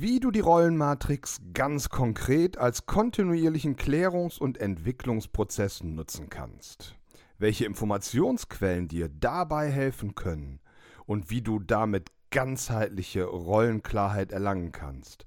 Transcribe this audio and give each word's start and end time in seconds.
wie 0.00 0.20
du 0.20 0.30
die 0.30 0.38
Rollenmatrix 0.38 1.40
ganz 1.54 1.88
konkret 1.88 2.56
als 2.56 2.86
kontinuierlichen 2.86 3.74
Klärungs- 3.74 4.38
und 4.38 4.58
Entwicklungsprozess 4.58 5.82
nutzen 5.82 6.30
kannst, 6.30 6.94
welche 7.38 7.64
Informationsquellen 7.64 8.86
dir 8.86 9.08
dabei 9.08 9.68
helfen 9.72 10.14
können 10.14 10.60
und 11.04 11.30
wie 11.30 11.42
du 11.42 11.58
damit 11.58 12.12
ganzheitliche 12.30 13.24
Rollenklarheit 13.24 14.30
erlangen 14.30 14.70
kannst. 14.70 15.26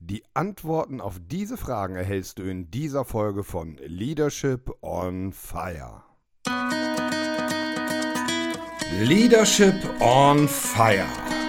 Die 0.00 0.22
Antworten 0.34 1.00
auf 1.00 1.18
diese 1.26 1.56
Fragen 1.56 1.96
erhältst 1.96 2.38
du 2.38 2.42
in 2.42 2.70
dieser 2.70 3.06
Folge 3.06 3.42
von 3.42 3.78
Leadership 3.86 4.70
on 4.82 5.32
Fire. 5.32 6.02
Leadership 8.98 9.76
on 10.00 10.46
Fire. 10.46 11.39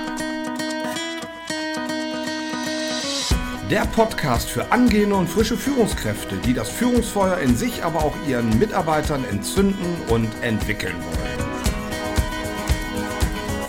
Der 3.72 3.86
Podcast 3.86 4.50
für 4.50 4.70
angehende 4.73 5.16
und 5.16 5.30
frische 5.30 5.55
Führungskräfte, 5.55 6.36
die 6.36 6.54
das 6.54 6.68
Führungsfeuer 6.68 7.38
in 7.38 7.55
sich, 7.55 7.86
aber 7.86 8.04
auch 8.04 8.14
ihren 8.28 8.59
Mitarbeitern 8.59 9.23
entzünden 9.23 9.95
und 10.09 10.28
entwickeln 10.41 10.94
wollen. 10.98 11.40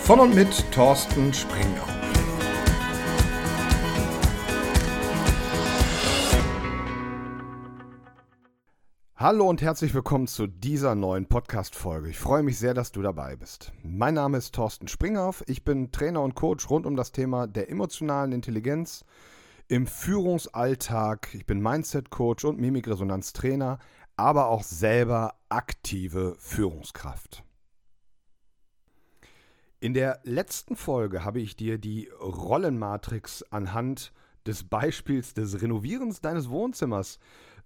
Von 0.01 0.19
und 0.19 0.35
mit 0.35 0.69
Thorsten 0.73 1.33
Springer. 1.33 1.87
Hallo 9.15 9.47
und 9.47 9.61
herzlich 9.61 9.93
willkommen 9.93 10.27
zu 10.27 10.47
dieser 10.47 10.95
neuen 10.95 11.27
Podcast-Folge. 11.27 12.09
Ich 12.09 12.19
freue 12.19 12.43
mich 12.43 12.59
sehr, 12.59 12.73
dass 12.73 12.91
du 12.91 13.01
dabei 13.01 13.37
bist. 13.37 13.71
Mein 13.83 14.15
Name 14.15 14.37
ist 14.37 14.53
Thorsten 14.53 14.89
Springhoff. 14.89 15.45
Ich 15.47 15.63
bin 15.63 15.93
Trainer 15.93 16.23
und 16.23 16.35
Coach 16.35 16.69
rund 16.69 16.85
um 16.85 16.97
das 16.97 17.13
Thema 17.13 17.47
der 17.47 17.69
emotionalen 17.69 18.33
Intelligenz 18.33 19.05
im 19.67 19.87
Führungsalltag. 19.87 21.33
Ich 21.33 21.45
bin 21.45 21.61
Mindset-Coach 21.61 22.45
und 22.45 22.59
Mimikresonanz-Trainer, 22.59 23.79
aber 24.15 24.47
auch 24.47 24.63
selber 24.63 25.35
aktive 25.49 26.35
Führungskraft. 26.39 27.43
In 29.79 29.93
der 29.93 30.21
letzten 30.23 30.77
Folge 30.77 31.25
habe 31.25 31.41
ich 31.41 31.57
dir 31.57 31.77
die 31.77 32.09
Rollenmatrix 32.21 33.43
anhand 33.51 34.13
des 34.45 34.63
Beispiels 34.63 35.33
des 35.33 35.61
Renovierens 35.61 36.21
deines 36.21 36.49
Wohnzimmers 36.49 37.19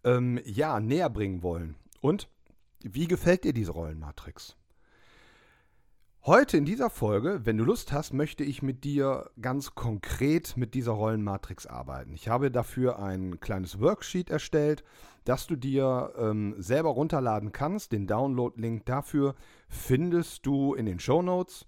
ähm, 0.04 0.40
ja, 0.44 0.80
näher 0.80 1.12
bringen 1.12 1.44
wollen. 1.44 1.76
Und 2.02 2.28
wie 2.82 3.08
gefällt 3.08 3.44
dir 3.44 3.54
diese 3.54 3.72
Rollenmatrix? 3.72 4.57
Heute 6.28 6.58
in 6.58 6.66
dieser 6.66 6.90
Folge, 6.90 7.46
wenn 7.46 7.56
du 7.58 7.64
Lust 7.64 7.94
hast, 7.94 8.12
möchte 8.12 8.44
ich 8.44 8.62
mit 8.62 8.84
dir 8.84 9.32
ganz 9.40 9.76
konkret 9.76 10.58
mit 10.58 10.74
dieser 10.74 10.92
Rollenmatrix 10.92 11.68
arbeiten. 11.68 12.14
Ich 12.14 12.28
habe 12.28 12.52
dafür 12.52 13.00
ein 13.00 13.40
kleines 13.40 13.80
Worksheet 13.80 14.30
erstellt, 14.30 14.84
das 15.24 15.48
du 15.48 15.56
dir 15.56 16.12
ähm, 16.18 16.56
selber 16.58 16.90
runterladen 16.90 17.54
kannst. 17.54 17.94
Den 17.94 18.08
Download-Link 18.08 18.86
dafür 18.86 19.36
findest 19.70 20.46
du 20.46 20.74
in 20.74 20.86
den 20.86 21.00
Show 21.00 21.22
Notes. 21.22 21.66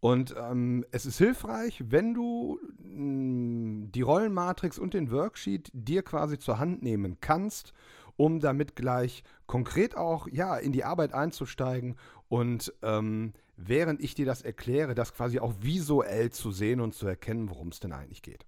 Und 0.00 0.34
ähm, 0.34 0.86
es 0.90 1.04
ist 1.04 1.18
hilfreich, 1.18 1.84
wenn 1.86 2.14
du 2.14 2.58
mh, 2.78 2.88
mm, 2.88 3.92
die 3.92 4.00
Rollenmatrix 4.00 4.78
und 4.78 4.94
den 4.94 5.10
Worksheet 5.10 5.70
dir 5.74 6.02
quasi 6.02 6.38
zur 6.38 6.58
Hand 6.58 6.82
nehmen 6.82 7.18
kannst, 7.20 7.74
um 8.16 8.40
damit 8.40 8.76
gleich 8.76 9.24
konkret 9.46 9.96
auch 9.96 10.26
ja 10.30 10.56
in 10.56 10.72
die 10.72 10.84
Arbeit 10.84 11.12
einzusteigen 11.12 11.96
und 12.28 12.72
ähm, 12.82 13.32
während 13.56 14.00
ich 14.02 14.14
dir 14.14 14.26
das 14.26 14.42
erkläre, 14.42 14.94
das 14.94 15.14
quasi 15.14 15.38
auch 15.38 15.54
visuell 15.60 16.30
zu 16.30 16.50
sehen 16.50 16.80
und 16.80 16.94
zu 16.94 17.06
erkennen, 17.06 17.50
worum 17.50 17.68
es 17.68 17.80
denn 17.80 17.92
eigentlich 17.92 18.22
geht. 18.22 18.46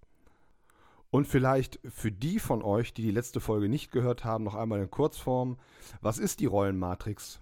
Und 1.11 1.27
vielleicht 1.27 1.79
für 1.89 2.11
die 2.11 2.39
von 2.39 2.63
euch, 2.63 2.93
die 2.93 3.03
die 3.03 3.11
letzte 3.11 3.41
Folge 3.41 3.69
nicht 3.69 3.93
gehört 3.93 4.25
haben, 4.25 4.45
noch 4.45 4.55
einmal 4.55 4.81
in 4.81 4.91
Kurzform. 4.91 5.57
Was 6.01 6.19
ist 6.19 6.41
die 6.41 6.47
Rollenmatrix? 6.47 7.41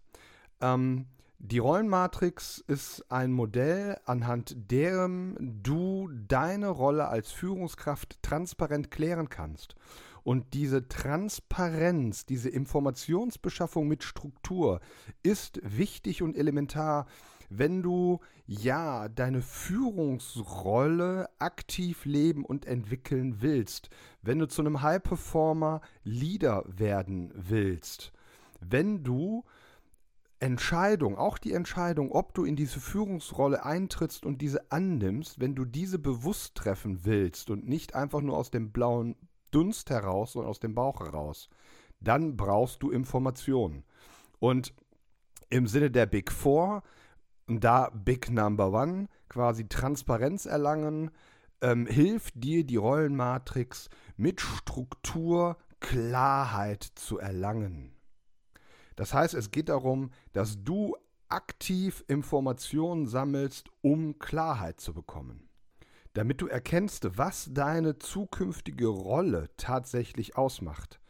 Ähm, 0.61 1.06
die 1.39 1.58
Rollenmatrix 1.58 2.64
ist 2.67 3.11
ein 3.11 3.33
Modell, 3.33 3.98
anhand 4.06 4.70
dem 4.70 5.36
du 5.40 6.08
deine 6.29 6.68
Rolle 6.68 7.08
als 7.08 7.33
Führungskraft 7.33 8.23
transparent 8.23 8.90
klären 8.90 9.29
kannst. 9.29 9.74
Und 10.24 10.55
diese 10.55 10.89
Transparenz, 10.89 12.27
diese 12.27 12.48
Informationsbeschaffung 12.48 13.86
mit 13.86 14.02
Struktur 14.02 14.80
ist 15.23 15.61
wichtig 15.62 16.23
und 16.23 16.36
elementar 16.36 17.07
wenn 17.51 17.83
du 17.83 18.20
ja 18.46 19.08
deine 19.08 19.42
Führungsrolle 19.42 21.29
aktiv 21.39 22.05
leben 22.05 22.45
und 22.45 22.67
entwickeln 22.67 23.40
willst, 23.40 23.90
wenn 24.23 24.39
du 24.39 24.48
zu 24.48 24.62
einem 24.62 24.83
High-Performer 24.83 25.80
Leader 26.02 26.64
werden 26.67 27.33
willst, 27.35 28.12
wenn 28.61 29.05
du 29.05 29.45
Entscheidung, 30.41 31.17
auch 31.17 31.39
die 31.39 31.52
Entscheidung, 31.52 32.12
ob 32.12 32.35
du 32.35 32.45
in 32.45 32.56
diese 32.56 32.80
Führungsrolle 32.80 33.64
eintrittst 33.64 34.27
und 34.27 34.42
diese 34.42 34.70
annimmst, 34.70 35.41
wenn 35.41 35.55
du 35.55 35.64
diese 35.64 35.98
bewusst 35.98 36.55
treffen 36.55 37.05
willst 37.05 37.51
und 37.51 37.67
nicht 37.67 37.95
einfach 37.95 38.20
nur 38.20 38.36
aus 38.36 38.51
dem 38.51 38.73
blauen 38.73 39.17
Dunst 39.55 39.91
heraus, 39.91 40.33
sondern 40.33 40.51
aus 40.51 40.61
dem 40.61 40.75
Bauch 40.75 41.01
heraus, 41.01 41.48
dann 42.01 42.37
brauchst 42.37 42.83
du 42.83 42.91
Informationen. 42.91 43.85
Und 44.39 44.75
im 45.51 45.67
Sinne 45.67 45.91
der 45.91 46.07
Big 46.07 46.33
Four 46.33 46.83
und 47.47 47.63
da 47.63 47.91
Big 47.91 48.31
Number 48.31 48.73
One, 48.73 49.09
quasi 49.29 49.69
Transparenz 49.69 50.47
erlangen, 50.47 51.11
ähm, 51.61 51.87
hilft 51.87 52.42
dir 52.42 52.65
die 52.65 52.77
Rollenmatrix 52.77 53.89
mit 54.17 54.41
Struktur 54.41 55.57
Klarheit 55.81 56.83
zu 56.83 57.19
erlangen. 57.19 57.95
Das 58.97 59.13
heißt, 59.13 59.35
es 59.35 59.51
geht 59.51 59.69
darum, 59.69 60.11
dass 60.33 60.63
du 60.63 60.97
aktiv 61.29 62.05
Informationen 62.07 63.07
sammelst, 63.07 63.69
um 63.83 64.19
Klarheit 64.19 64.81
zu 64.81 64.95
bekommen. 64.95 65.43
Damit 66.14 66.41
du 66.41 66.47
erkennst, 66.47 67.19
was 67.19 67.51
deine 67.52 67.98
zukünftige 67.98 68.89
Rolle 68.89 69.51
tatsächlich 69.57 70.36
ausmacht. 70.36 71.01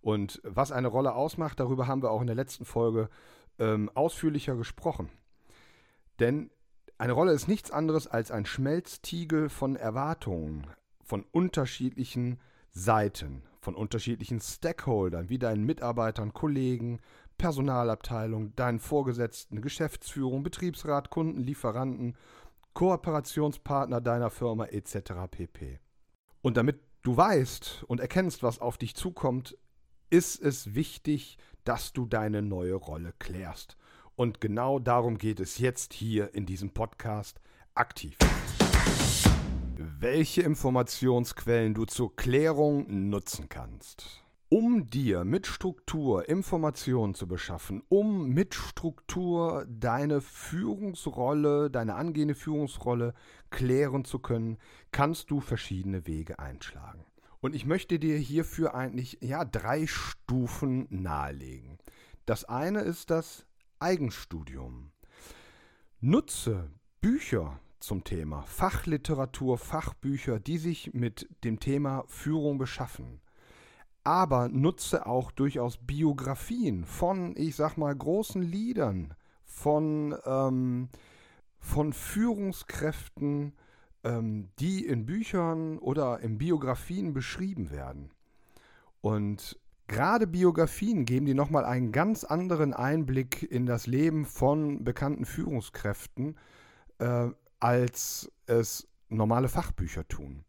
Und 0.00 0.40
was 0.44 0.72
eine 0.72 0.88
Rolle 0.88 1.14
ausmacht, 1.14 1.60
darüber 1.60 1.86
haben 1.86 2.02
wir 2.02 2.10
auch 2.10 2.20
in 2.20 2.26
der 2.26 2.36
letzten 2.36 2.64
Folge 2.64 3.10
ähm, 3.58 3.90
ausführlicher 3.94 4.56
gesprochen. 4.56 5.10
Denn 6.20 6.50
eine 6.98 7.12
Rolle 7.12 7.32
ist 7.32 7.48
nichts 7.48 7.70
anderes 7.70 8.06
als 8.06 8.30
ein 8.30 8.46
Schmelztiegel 8.46 9.48
von 9.48 9.76
Erwartungen 9.76 10.66
von 11.10 11.24
unterschiedlichen 11.32 12.38
Seiten, 12.70 13.42
von 13.60 13.74
unterschiedlichen 13.74 14.40
Stakeholdern, 14.40 15.28
wie 15.28 15.40
deinen 15.40 15.64
Mitarbeitern, 15.64 16.32
Kollegen, 16.32 17.00
Personalabteilung, 17.36 18.54
deinen 18.54 18.78
Vorgesetzten, 18.78 19.60
Geschäftsführung, 19.60 20.44
Betriebsrat, 20.44 21.10
Kunden, 21.10 21.40
Lieferanten, 21.40 22.14
Kooperationspartner 22.74 24.00
deiner 24.00 24.30
Firma 24.30 24.66
etc. 24.66 25.12
pp. 25.30 25.80
Und 26.42 26.56
damit 26.56 26.80
du 27.02 27.16
weißt 27.16 27.84
und 27.86 28.00
erkennst, 28.00 28.42
was 28.42 28.60
auf 28.60 28.78
dich 28.78 28.94
zukommt, 28.94 29.56
ist 30.10 30.40
es 30.40 30.74
wichtig, 30.74 31.38
dass 31.64 31.92
du 31.92 32.06
deine 32.06 32.42
neue 32.42 32.74
Rolle 32.74 33.12
klärst. 33.18 33.76
Und 34.16 34.40
genau 34.40 34.78
darum 34.78 35.18
geht 35.18 35.40
es 35.40 35.58
jetzt 35.58 35.92
hier 35.92 36.34
in 36.34 36.46
diesem 36.46 36.70
Podcast 36.70 37.40
aktiv. 37.74 38.16
Welche 39.76 40.42
Informationsquellen 40.42 41.74
du 41.74 41.84
zur 41.84 42.14
Klärung 42.16 43.08
nutzen 43.08 43.48
kannst. 43.48 44.24
Um 44.52 44.90
dir 44.90 45.22
mit 45.24 45.46
Struktur 45.46 46.28
Informationen 46.28 47.14
zu 47.14 47.28
beschaffen, 47.28 47.84
um 47.88 48.30
mit 48.30 48.56
Struktur 48.56 49.64
deine 49.68 50.20
Führungsrolle, 50.20 51.70
deine 51.70 51.94
angehende 51.94 52.34
Führungsrolle 52.34 53.14
klären 53.50 54.04
zu 54.04 54.18
können, 54.18 54.58
kannst 54.90 55.30
du 55.30 55.38
verschiedene 55.38 56.04
Wege 56.08 56.40
einschlagen. 56.40 57.04
Und 57.40 57.54
ich 57.54 57.64
möchte 57.64 58.00
dir 58.00 58.18
hierfür 58.18 58.74
eigentlich 58.74 59.18
ja 59.20 59.44
drei 59.44 59.86
Stufen 59.86 60.88
nahelegen. 60.90 61.78
Das 62.26 62.44
eine 62.44 62.80
ist 62.80 63.10
das 63.10 63.46
Eigenstudium. 63.78 64.90
Nutze 66.00 66.72
Bücher 67.00 67.60
zum 67.78 68.02
Thema, 68.02 68.42
Fachliteratur, 68.42 69.58
Fachbücher, 69.58 70.40
die 70.40 70.58
sich 70.58 70.92
mit 70.92 71.28
dem 71.44 71.60
Thema 71.60 72.02
Führung 72.08 72.58
beschaffen. 72.58 73.20
Aber 74.02 74.48
nutze 74.48 75.06
auch 75.06 75.30
durchaus 75.30 75.76
Biografien 75.76 76.84
von, 76.84 77.34
ich 77.36 77.56
sag 77.56 77.76
mal, 77.76 77.94
großen 77.94 78.42
Liedern, 78.42 79.14
von, 79.44 80.16
ähm, 80.24 80.88
von 81.58 81.92
Führungskräften, 81.92 83.52
ähm, 84.04 84.48
die 84.58 84.86
in 84.86 85.04
Büchern 85.04 85.78
oder 85.78 86.20
in 86.20 86.38
Biografien 86.38 87.12
beschrieben 87.12 87.70
werden. 87.70 88.10
Und 89.02 89.58
Gerade 89.90 90.28
Biografien 90.28 91.04
geben 91.04 91.26
dir 91.26 91.34
nochmal 91.34 91.64
einen 91.64 91.90
ganz 91.90 92.22
anderen 92.22 92.72
Einblick 92.72 93.42
in 93.42 93.66
das 93.66 93.88
Leben 93.88 94.24
von 94.24 94.84
bekannten 94.84 95.24
Führungskräften, 95.24 96.38
äh, 97.00 97.30
als 97.58 98.30
es 98.46 98.86
normale 99.08 99.48
Fachbücher 99.48 100.06
tun. 100.06 100.44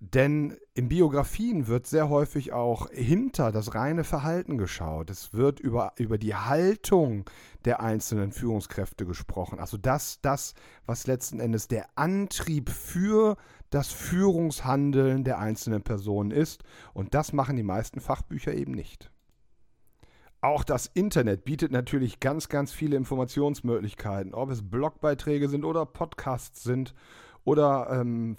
Denn 0.00 0.56
in 0.74 0.88
Biografien 0.88 1.66
wird 1.66 1.88
sehr 1.88 2.08
häufig 2.08 2.52
auch 2.52 2.88
hinter 2.90 3.50
das 3.50 3.74
reine 3.74 4.04
Verhalten 4.04 4.56
geschaut. 4.56 5.10
Es 5.10 5.34
wird 5.34 5.58
über, 5.58 5.92
über 5.96 6.18
die 6.18 6.36
Haltung 6.36 7.28
der 7.64 7.80
einzelnen 7.80 8.30
Führungskräfte 8.30 9.06
gesprochen. 9.06 9.58
Also 9.58 9.76
das, 9.76 10.20
das, 10.20 10.54
was 10.86 11.08
letzten 11.08 11.40
Endes 11.40 11.66
der 11.66 11.86
Antrieb 11.96 12.70
für 12.70 13.36
das 13.70 13.90
Führungshandeln 13.90 15.24
der 15.24 15.40
einzelnen 15.40 15.82
Personen 15.82 16.30
ist. 16.30 16.62
Und 16.94 17.14
das 17.14 17.32
machen 17.32 17.56
die 17.56 17.64
meisten 17.64 18.00
Fachbücher 18.00 18.54
eben 18.54 18.72
nicht. 18.72 19.10
Auch 20.40 20.62
das 20.62 20.86
Internet 20.86 21.44
bietet 21.44 21.72
natürlich 21.72 22.20
ganz, 22.20 22.48
ganz 22.48 22.70
viele 22.70 22.96
Informationsmöglichkeiten, 22.96 24.32
ob 24.32 24.50
es 24.50 24.62
Blogbeiträge 24.62 25.48
sind 25.48 25.64
oder 25.64 25.84
Podcasts 25.84 26.62
sind 26.62 26.94
oder 27.42 27.88
ähm, 27.90 28.36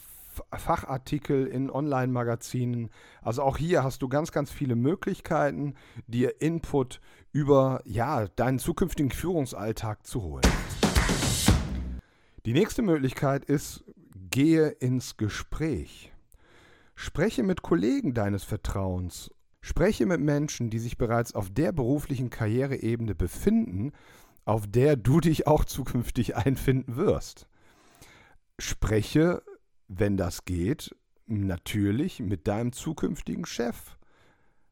Fachartikel 0.55 1.47
in 1.47 1.69
Online-Magazinen. 1.69 2.89
Also 3.21 3.43
auch 3.43 3.57
hier 3.57 3.83
hast 3.83 4.01
du 4.01 4.09
ganz, 4.09 4.31
ganz 4.31 4.51
viele 4.51 4.75
Möglichkeiten, 4.75 5.75
dir 6.07 6.41
Input 6.41 7.01
über 7.31 7.81
ja, 7.85 8.27
deinen 8.27 8.59
zukünftigen 8.59 9.11
Führungsalltag 9.11 10.05
zu 10.05 10.23
holen. 10.23 10.45
Die 12.45 12.53
nächste 12.53 12.81
Möglichkeit 12.81 13.45
ist, 13.45 13.83
gehe 14.31 14.69
ins 14.69 15.17
Gespräch. 15.17 16.11
Spreche 16.95 17.43
mit 17.43 17.61
Kollegen 17.61 18.13
deines 18.13 18.43
Vertrauens. 18.43 19.31
Spreche 19.61 20.05
mit 20.05 20.21
Menschen, 20.21 20.69
die 20.69 20.79
sich 20.79 20.97
bereits 20.97 21.35
auf 21.35 21.49
der 21.49 21.71
beruflichen 21.71 22.29
Karriereebene 22.29 23.15
befinden, 23.15 23.91
auf 24.45 24.65
der 24.67 24.95
du 24.95 25.19
dich 25.19 25.47
auch 25.47 25.65
zukünftig 25.65 26.35
einfinden 26.35 26.95
wirst. 26.95 27.47
Spreche 28.57 29.43
wenn 29.89 30.15
das 30.15 30.45
geht, 30.45 30.95
natürlich 31.25 32.19
mit 32.19 32.47
deinem 32.47 32.71
zukünftigen 32.71 33.45
Chef. 33.45 33.97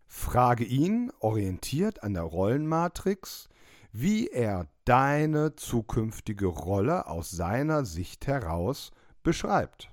Frage 0.06 0.64
ihn, 0.64 1.12
orientiert 1.20 2.04
an 2.04 2.14
der 2.14 2.24
Rollenmatrix, 2.24 3.50
wie 3.92 4.28
er 4.28 4.68
deine 4.86 5.56
zukünftige 5.56 6.46
Rolle 6.46 7.08
aus 7.08 7.32
seiner 7.32 7.84
Sicht 7.84 8.28
heraus 8.28 8.92
beschreibt. 9.24 9.92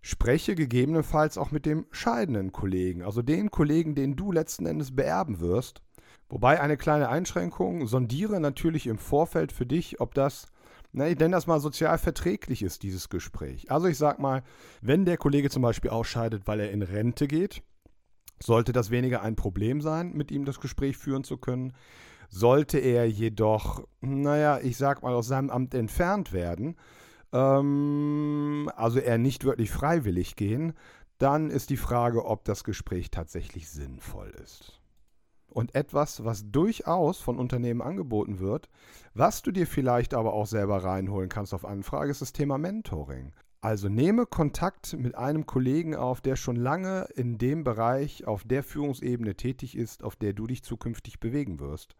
Spreche 0.00 0.54
gegebenenfalls 0.54 1.38
auch 1.38 1.50
mit 1.50 1.66
dem 1.66 1.86
scheidenden 1.90 2.52
Kollegen, 2.52 3.02
also 3.02 3.22
den 3.22 3.50
Kollegen, 3.50 3.94
den 3.94 4.16
du 4.16 4.30
letzten 4.32 4.66
Endes 4.66 4.94
beerben 4.94 5.40
wirst. 5.40 5.82
Wobei 6.28 6.60
eine 6.60 6.76
kleine 6.76 7.08
Einschränkung, 7.08 7.86
sondiere 7.86 8.38
natürlich 8.38 8.86
im 8.86 8.98
Vorfeld 8.98 9.50
für 9.50 9.66
dich, 9.66 10.00
ob 10.00 10.14
das 10.14 10.46
ich 10.92 11.18
nenne 11.18 11.30
das 11.30 11.46
mal 11.46 11.60
sozial 11.60 11.98
verträglich 11.98 12.62
ist, 12.62 12.82
dieses 12.82 13.08
Gespräch. 13.08 13.70
Also 13.70 13.86
ich 13.86 13.98
sag 13.98 14.18
mal, 14.18 14.42
wenn 14.80 15.04
der 15.04 15.16
Kollege 15.16 15.50
zum 15.50 15.62
Beispiel 15.62 15.90
ausscheidet, 15.90 16.46
weil 16.46 16.60
er 16.60 16.70
in 16.70 16.82
Rente 16.82 17.28
geht, 17.28 17.62
sollte 18.40 18.72
das 18.72 18.90
weniger 18.90 19.22
ein 19.22 19.36
Problem 19.36 19.80
sein, 19.80 20.12
mit 20.12 20.30
ihm 20.30 20.44
das 20.44 20.60
Gespräch 20.60 20.96
führen 20.96 21.24
zu 21.24 21.36
können. 21.36 21.72
Sollte 22.30 22.78
er 22.78 23.08
jedoch, 23.08 23.86
naja, 24.00 24.60
ich 24.62 24.76
sag 24.76 25.02
mal, 25.02 25.14
aus 25.14 25.28
seinem 25.28 25.50
Amt 25.50 25.74
entfernt 25.74 26.32
werden, 26.32 26.76
ähm, 27.32 28.70
also 28.76 28.98
er 28.98 29.18
nicht 29.18 29.44
wirklich 29.44 29.70
freiwillig 29.70 30.36
gehen, 30.36 30.74
dann 31.18 31.50
ist 31.50 31.70
die 31.70 31.76
Frage, 31.76 32.24
ob 32.24 32.44
das 32.44 32.64
Gespräch 32.64 33.10
tatsächlich 33.10 33.68
sinnvoll 33.68 34.30
ist 34.42 34.78
und 35.50 35.74
etwas, 35.74 36.24
was 36.24 36.50
durchaus 36.50 37.18
von 37.20 37.38
Unternehmen 37.38 37.82
angeboten 37.82 38.38
wird, 38.38 38.68
was 39.14 39.42
du 39.42 39.50
dir 39.50 39.66
vielleicht 39.66 40.14
aber 40.14 40.32
auch 40.32 40.46
selber 40.46 40.84
reinholen 40.84 41.28
kannst 41.28 41.54
auf 41.54 41.64
Anfrage, 41.64 42.10
ist 42.10 42.22
das 42.22 42.32
Thema 42.32 42.58
Mentoring. 42.58 43.32
Also 43.60 43.88
nehme 43.88 44.24
Kontakt 44.24 44.96
mit 44.96 45.16
einem 45.16 45.46
Kollegen 45.46 45.96
auf, 45.96 46.20
der 46.20 46.36
schon 46.36 46.54
lange 46.54 47.08
in 47.16 47.38
dem 47.38 47.64
Bereich, 47.64 48.24
auf 48.26 48.44
der 48.44 48.62
Führungsebene 48.62 49.34
tätig 49.34 49.76
ist, 49.76 50.04
auf 50.04 50.14
der 50.14 50.32
du 50.32 50.46
dich 50.46 50.62
zukünftig 50.62 51.18
bewegen 51.18 51.58
wirst. 51.58 51.96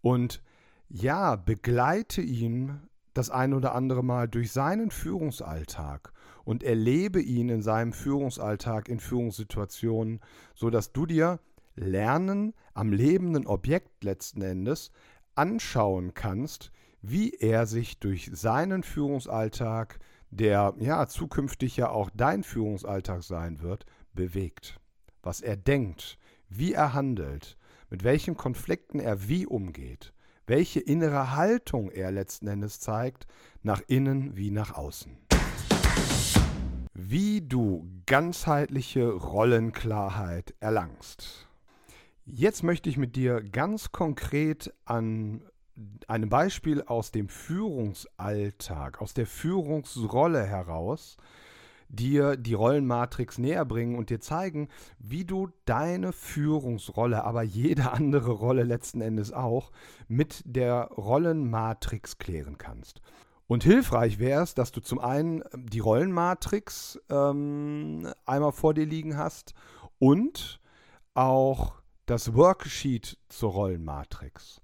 Und 0.00 0.42
ja, 0.88 1.36
begleite 1.36 2.22
ihn 2.22 2.80
das 3.12 3.28
ein 3.28 3.52
oder 3.52 3.74
andere 3.74 4.02
Mal 4.02 4.28
durch 4.28 4.52
seinen 4.52 4.90
Führungsalltag 4.90 6.12
und 6.44 6.62
erlebe 6.62 7.20
ihn 7.20 7.50
in 7.50 7.60
seinem 7.60 7.92
Führungsalltag, 7.92 8.88
in 8.88 9.00
Führungssituationen, 9.00 10.20
sodass 10.54 10.92
du 10.92 11.04
dir 11.04 11.40
Lernen 11.78 12.54
am 12.74 12.92
lebenden 12.92 13.46
Objekt 13.46 14.04
letzten 14.04 14.42
Endes 14.42 14.90
anschauen 15.34 16.14
kannst, 16.14 16.70
wie 17.00 17.30
er 17.30 17.66
sich 17.66 17.98
durch 17.98 18.30
seinen 18.32 18.82
Führungsalltag, 18.82 19.98
der 20.30 20.74
ja 20.78 21.06
zukünftig 21.06 21.76
ja 21.76 21.90
auch 21.90 22.10
dein 22.12 22.42
Führungsalltag 22.42 23.22
sein 23.22 23.60
wird, 23.60 23.86
bewegt. 24.12 24.80
Was 25.22 25.40
er 25.40 25.56
denkt, 25.56 26.18
wie 26.48 26.72
er 26.72 26.94
handelt, 26.94 27.56
mit 27.90 28.04
welchen 28.04 28.36
Konflikten 28.36 29.00
er 29.00 29.28
wie 29.28 29.46
umgeht, 29.46 30.12
welche 30.46 30.80
innere 30.80 31.36
Haltung 31.36 31.90
er 31.90 32.10
letzten 32.10 32.48
Endes 32.48 32.80
zeigt, 32.80 33.26
nach 33.62 33.82
innen 33.86 34.36
wie 34.36 34.50
nach 34.50 34.74
außen. 34.74 35.16
Wie 36.94 37.40
du 37.40 37.86
ganzheitliche 38.06 39.08
Rollenklarheit 39.08 40.54
erlangst. 40.60 41.47
Jetzt 42.30 42.62
möchte 42.62 42.90
ich 42.90 42.98
mit 42.98 43.16
dir 43.16 43.40
ganz 43.40 43.90
konkret 43.90 44.74
an 44.84 45.42
einem 46.08 46.28
Beispiel 46.28 46.82
aus 46.82 47.10
dem 47.10 47.26
Führungsalltag, 47.30 49.00
aus 49.00 49.14
der 49.14 49.26
Führungsrolle 49.26 50.44
heraus, 50.44 51.16
dir 51.88 52.36
die 52.36 52.52
Rollenmatrix 52.52 53.38
näher 53.38 53.64
bringen 53.64 53.96
und 53.96 54.10
dir 54.10 54.20
zeigen, 54.20 54.68
wie 54.98 55.24
du 55.24 55.48
deine 55.64 56.12
Führungsrolle, 56.12 57.24
aber 57.24 57.42
jede 57.42 57.92
andere 57.92 58.32
Rolle 58.32 58.62
letzten 58.62 59.00
Endes 59.00 59.32
auch, 59.32 59.72
mit 60.06 60.42
der 60.44 60.90
Rollenmatrix 60.98 62.18
klären 62.18 62.58
kannst. 62.58 63.00
Und 63.46 63.64
hilfreich 63.64 64.18
wäre 64.18 64.42
es, 64.42 64.52
dass 64.52 64.70
du 64.70 64.82
zum 64.82 64.98
einen 64.98 65.42
die 65.54 65.80
Rollenmatrix 65.80 67.00
ähm, 67.08 68.06
einmal 68.26 68.52
vor 68.52 68.74
dir 68.74 68.84
liegen 68.84 69.16
hast 69.16 69.54
und 69.98 70.60
auch 71.14 71.78
das 72.08 72.34
Worksheet 72.34 73.18
zur 73.28 73.52
Rollenmatrix. 73.52 74.62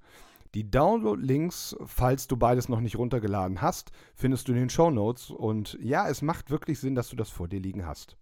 Die 0.55 0.71
Download-Links, 0.71 1.77
falls 1.85 2.27
du 2.27 2.39
beides 2.39 2.71
noch 2.71 2.81
nicht 2.81 2.97
runtergeladen 2.97 3.61
hast, 3.61 3.93
findest 4.15 4.49
du 4.49 4.53
in 4.53 4.59
den 4.59 4.71
Show 4.71 4.91
Notes. 4.91 5.31
Und 5.31 5.77
ja, 5.81 6.09
es 6.09 6.23
macht 6.23 6.51
wirklich 6.51 6.79
Sinn, 6.79 6.95
dass 6.95 7.11
du 7.11 7.17
das 7.17 7.29
vor 7.29 7.47
dir 7.47 7.61
liegen 7.61 7.87
hast. 7.87 8.17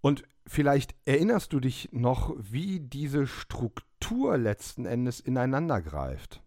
Und 0.00 0.22
vielleicht 0.46 0.94
erinnerst 1.04 1.52
du 1.52 1.60
dich 1.60 1.90
noch, 1.92 2.34
wie 2.38 2.80
diese 2.80 3.26
Struktur 3.26 4.38
letzten 4.38 4.86
Endes 4.86 5.20
ineinander 5.20 5.82
greift. 5.82 6.40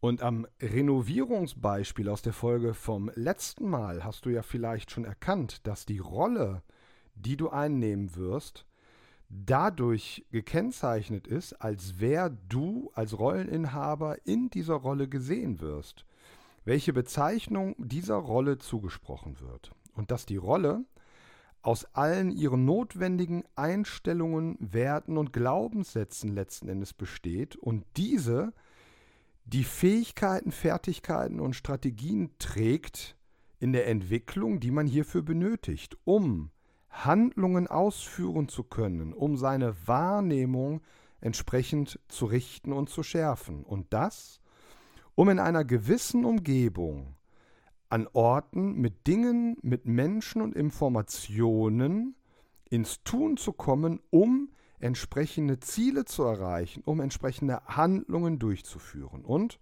Und 0.00 0.22
am 0.22 0.46
Renovierungsbeispiel 0.60 2.10
aus 2.10 2.20
der 2.20 2.34
Folge 2.34 2.74
vom 2.74 3.10
letzten 3.14 3.70
Mal 3.70 4.04
hast 4.04 4.26
du 4.26 4.30
ja 4.30 4.42
vielleicht 4.42 4.90
schon 4.90 5.06
erkannt, 5.06 5.66
dass 5.66 5.86
die 5.86 5.98
Rolle, 5.98 6.62
die 7.14 7.38
du 7.38 7.48
einnehmen 7.48 8.16
wirst, 8.16 8.66
dadurch 9.30 10.26
gekennzeichnet 10.30 11.26
ist, 11.26 11.54
als 11.54 11.94
wer 11.98 12.30
du 12.30 12.90
als 12.94 13.18
Rolleninhaber 13.18 14.26
in 14.26 14.50
dieser 14.50 14.74
Rolle 14.74 15.08
gesehen 15.08 15.60
wirst, 15.60 16.04
welche 16.64 16.92
Bezeichnung 16.92 17.74
dieser 17.78 18.16
Rolle 18.16 18.58
zugesprochen 18.58 19.40
wird. 19.40 19.70
Und 19.94 20.10
dass 20.10 20.26
die 20.26 20.36
Rolle 20.36 20.84
aus 21.62 21.84
allen 21.94 22.32
ihren 22.32 22.64
notwendigen 22.64 23.44
Einstellungen, 23.54 24.56
Werten 24.60 25.16
und 25.16 25.32
Glaubenssätzen 25.32 26.34
letzten 26.34 26.68
Endes 26.68 26.92
besteht 26.92 27.56
und 27.56 27.84
diese 27.96 28.52
die 29.44 29.64
Fähigkeiten, 29.64 30.52
Fertigkeiten 30.52 31.40
und 31.40 31.54
Strategien 31.54 32.30
trägt 32.38 33.16
in 33.58 33.72
der 33.72 33.88
Entwicklung, 33.88 34.60
die 34.60 34.70
man 34.70 34.86
hierfür 34.86 35.22
benötigt, 35.22 35.98
um 36.04 36.50
Handlungen 36.90 37.66
ausführen 37.66 38.48
zu 38.48 38.64
können, 38.64 39.12
um 39.12 39.36
seine 39.36 39.74
Wahrnehmung 39.86 40.82
entsprechend 41.20 42.00
zu 42.08 42.26
richten 42.26 42.72
und 42.72 42.88
zu 42.88 43.02
schärfen. 43.02 43.64
Und 43.64 43.92
das, 43.92 44.40
um 45.14 45.28
in 45.28 45.38
einer 45.38 45.64
gewissen 45.64 46.24
Umgebung 46.24 47.16
an 47.88 48.08
Orten 48.12 48.74
mit 48.74 49.06
Dingen, 49.06 49.56
mit 49.62 49.86
Menschen 49.86 50.42
und 50.42 50.54
Informationen 50.54 52.14
ins 52.68 53.02
Tun 53.02 53.36
zu 53.36 53.52
kommen, 53.52 54.00
um 54.10 54.50
entsprechende 54.78 55.60
Ziele 55.60 56.04
zu 56.04 56.22
erreichen, 56.22 56.82
um 56.84 57.00
entsprechende 57.00 57.62
Handlungen 57.66 58.38
durchzuführen 58.38 59.24
und 59.24 59.58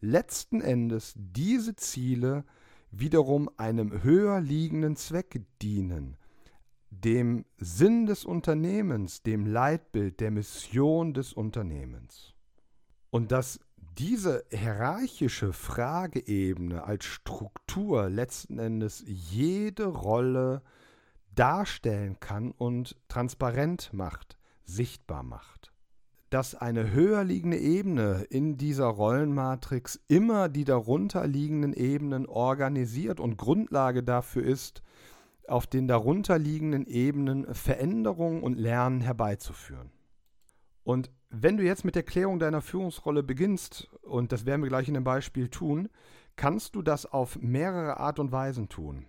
letzten 0.00 0.60
Endes 0.60 1.14
diese 1.16 1.74
Ziele 1.76 2.44
wiederum 2.90 3.50
einem 3.56 4.02
höher 4.02 4.40
liegenden 4.40 4.96
Zweck 4.96 5.42
dienen, 5.62 6.16
dem 7.04 7.44
Sinn 7.58 8.06
des 8.06 8.24
Unternehmens, 8.24 9.22
dem 9.22 9.46
Leitbild, 9.46 10.20
der 10.20 10.30
Mission 10.30 11.14
des 11.14 11.32
Unternehmens. 11.32 12.34
Und 13.10 13.32
dass 13.32 13.60
diese 13.98 14.44
hierarchische 14.50 15.52
Frageebene 15.52 16.84
als 16.84 17.04
Struktur 17.04 18.08
letzten 18.08 18.58
Endes 18.58 19.02
jede 19.06 19.86
Rolle 19.86 20.62
darstellen 21.34 22.18
kann 22.20 22.52
und 22.52 22.96
transparent 23.08 23.90
macht, 23.92 24.38
sichtbar 24.64 25.22
macht. 25.22 25.72
Dass 26.30 26.54
eine 26.54 26.92
höher 26.92 27.24
liegende 27.24 27.58
Ebene 27.58 28.26
in 28.28 28.56
dieser 28.56 28.86
Rollenmatrix 28.86 29.98
immer 30.08 30.48
die 30.48 30.64
darunterliegenden 30.64 31.72
Ebenen 31.72 32.26
organisiert 32.26 33.18
und 33.18 33.36
Grundlage 33.36 34.02
dafür 34.02 34.44
ist, 34.44 34.82
auf 35.48 35.66
den 35.66 35.88
darunterliegenden 35.88 36.86
Ebenen 36.86 37.52
Veränderungen 37.54 38.42
und 38.42 38.58
Lernen 38.58 39.00
herbeizuführen. 39.00 39.90
Und 40.84 41.10
wenn 41.30 41.56
du 41.58 41.64
jetzt 41.64 41.84
mit 41.84 41.94
der 41.94 42.02
Klärung 42.02 42.38
deiner 42.38 42.62
Führungsrolle 42.62 43.22
beginnst, 43.22 43.90
und 44.02 44.32
das 44.32 44.46
werden 44.46 44.62
wir 44.62 44.70
gleich 44.70 44.88
in 44.88 44.94
dem 44.94 45.04
Beispiel 45.04 45.48
tun, 45.48 45.88
kannst 46.36 46.74
du 46.74 46.82
das 46.82 47.04
auf 47.04 47.38
mehrere 47.40 47.98
Art 47.98 48.18
und 48.18 48.32
Weisen 48.32 48.68
tun. 48.68 49.04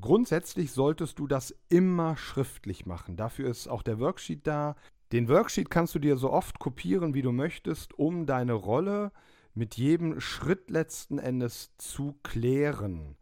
Grundsätzlich 0.00 0.72
solltest 0.72 1.18
du 1.18 1.26
das 1.26 1.54
immer 1.68 2.16
schriftlich 2.16 2.86
machen. 2.86 3.16
Dafür 3.16 3.48
ist 3.48 3.68
auch 3.68 3.82
der 3.82 4.00
Worksheet 4.00 4.46
da. 4.46 4.74
Den 5.12 5.28
Worksheet 5.28 5.70
kannst 5.70 5.94
du 5.94 5.98
dir 6.00 6.16
so 6.16 6.32
oft 6.32 6.58
kopieren, 6.58 7.14
wie 7.14 7.22
du 7.22 7.30
möchtest, 7.30 7.94
um 7.94 8.26
deine 8.26 8.54
Rolle 8.54 9.12
mit 9.54 9.76
jedem 9.76 10.20
Schritt 10.20 10.70
letzten 10.70 11.18
Endes 11.18 11.70
zu 11.78 12.18
klären. 12.22 13.16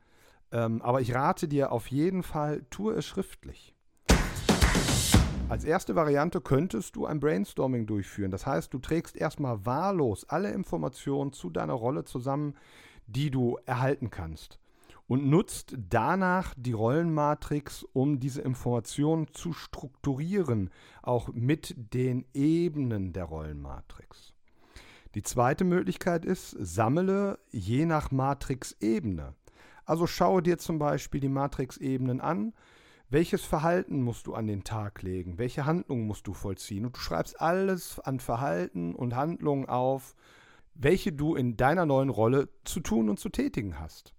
Ähm, 0.55 0.81
aber 0.83 1.01
ich 1.01 1.13
rate 1.13 1.49
dir 1.49 1.73
auf 1.73 1.89
jeden 1.89 2.23
Fall, 2.23 2.65
tue 2.71 2.95
es 2.95 3.05
schriftlich. 3.05 3.75
Als 5.49 5.65
erste 5.65 5.97
Variante 5.97 6.41
könntest 6.41 6.97
du 6.97 7.07
ein 7.07 7.21
Brainstorming 7.21 7.87
durchführen. 7.87 8.31
Das 8.31 8.47
heißt, 8.47 8.73
du 8.73 8.79
trägst 8.79 9.17
erstmal 9.17 9.67
wahllos 9.67 10.25
alle 10.29 10.53
Informationen 10.53 11.33
zu 11.33 11.51
deiner 11.51 11.75
Rolle 11.75 12.05
zusammen, 12.05 12.55
die 13.07 13.31
du 13.31 13.59
erhalten 13.67 14.11
kannst. 14.11 14.59
Und 15.07 15.27
nutzt 15.27 15.77
danach 15.77 16.55
die 16.57 16.73
Rollenmatrix, 16.73 17.85
um 17.93 18.21
diese 18.21 18.41
Informationen 18.41 19.27
zu 19.35 19.53
strukturieren, 19.53 20.71
auch 21.03 21.29
mit 21.35 21.75
den 21.93 22.25
Ebenen 22.33 23.13
der 23.13 23.25
Rollenmatrix. 23.25 24.33
Die 25.15 25.23
zweite 25.23 25.65
Möglichkeit 25.65 26.25
ist, 26.25 26.57
sammle 26.59 27.39
je 27.51 27.85
nach 27.87 28.11
Matrix-Ebene. 28.11 29.35
Also 29.85 30.07
schaue 30.07 30.43
dir 30.43 30.59
zum 30.59 30.79
Beispiel 30.79 31.21
die 31.21 31.29
Matrix-Ebenen 31.29 32.21
an. 32.21 32.55
Welches 33.11 33.45
Verhalten 33.45 34.03
musst 34.03 34.27
du 34.27 34.35
an 34.35 34.47
den 34.47 34.65
Tag 34.65 35.03
legen? 35.03 35.39
Welche 35.39 35.67
Handlungen 35.67 36.07
musst 36.07 36.27
du 36.27 36.33
vollziehen? 36.33 36.87
Und 36.87 36.97
du 36.97 37.01
schreibst 37.01 37.41
alles 37.41 38.01
an 38.01 38.19
Verhalten 38.19 38.95
und 38.95 39.15
Handlungen 39.15 39.69
auf, 39.69 40.17
welche 40.75 41.13
du 41.13 41.35
in 41.35 41.57
deiner 41.57 41.87
neuen 41.87 42.09
Rolle 42.09 42.49
zu 42.65 42.81
tun 42.81 43.09
und 43.09 43.21
zu 43.21 43.29
tätigen 43.29 43.79
hast. 43.79 44.15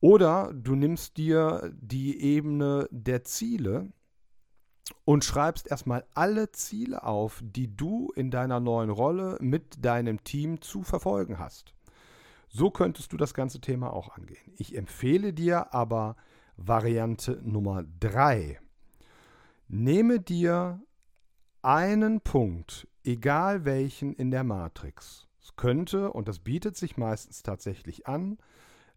Oder 0.00 0.52
du 0.54 0.74
nimmst 0.74 1.16
dir 1.16 1.72
die 1.74 2.20
Ebene 2.20 2.88
der 2.90 3.24
Ziele 3.24 3.92
und 5.04 5.24
schreibst 5.24 5.70
erstmal 5.70 6.04
alle 6.14 6.52
Ziele 6.52 7.02
auf, 7.02 7.42
die 7.44 7.74
du 7.74 8.10
in 8.14 8.30
deiner 8.30 8.60
neuen 8.60 8.90
Rolle 8.90 9.36
mit 9.40 9.84
deinem 9.84 10.24
Team 10.24 10.60
zu 10.60 10.82
verfolgen 10.82 11.38
hast. 11.38 11.74
So 12.52 12.70
könntest 12.70 13.12
du 13.12 13.16
das 13.16 13.32
ganze 13.32 13.60
Thema 13.60 13.92
auch 13.92 14.16
angehen. 14.16 14.52
Ich 14.56 14.76
empfehle 14.76 15.32
dir 15.32 15.72
aber 15.72 16.16
Variante 16.56 17.40
Nummer 17.44 17.84
3. 18.00 18.58
Nehme 19.68 20.18
dir 20.18 20.80
einen 21.62 22.20
Punkt, 22.20 22.88
egal 23.04 23.64
welchen 23.64 24.14
in 24.14 24.32
der 24.32 24.42
Matrix. 24.42 25.28
Es 25.40 25.54
könnte, 25.54 26.12
und 26.12 26.26
das 26.26 26.40
bietet 26.40 26.76
sich 26.76 26.96
meistens 26.96 27.44
tatsächlich 27.44 28.08
an, 28.08 28.36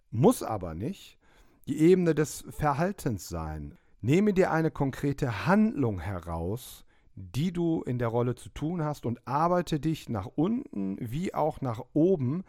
muss 0.10 0.41
aber 0.41 0.74
nicht, 0.74 1.19
die 1.67 1.77
Ebene 1.79 2.15
des 2.15 2.43
Verhaltens 2.50 3.29
sein. 3.29 3.77
Nehme 4.01 4.33
dir 4.33 4.51
eine 4.51 4.72
konkrete 4.72 5.45
Handlung 5.45 6.00
heraus, 6.00 6.86
die 7.15 7.53
du 7.53 7.83
in 7.83 8.00
der 8.00 8.07
Rolle 8.07 8.33
zu 8.33 8.50
tun 8.50 8.83
hast 8.83 9.05
und 9.05 9.27
arbeite 9.27 9.79
dich 9.79 10.10
nach 10.10 10.25
unten 10.25 10.98
wie 11.00 11.36
auch 11.36 11.62
nach 11.62 11.81
oben 11.93 12.43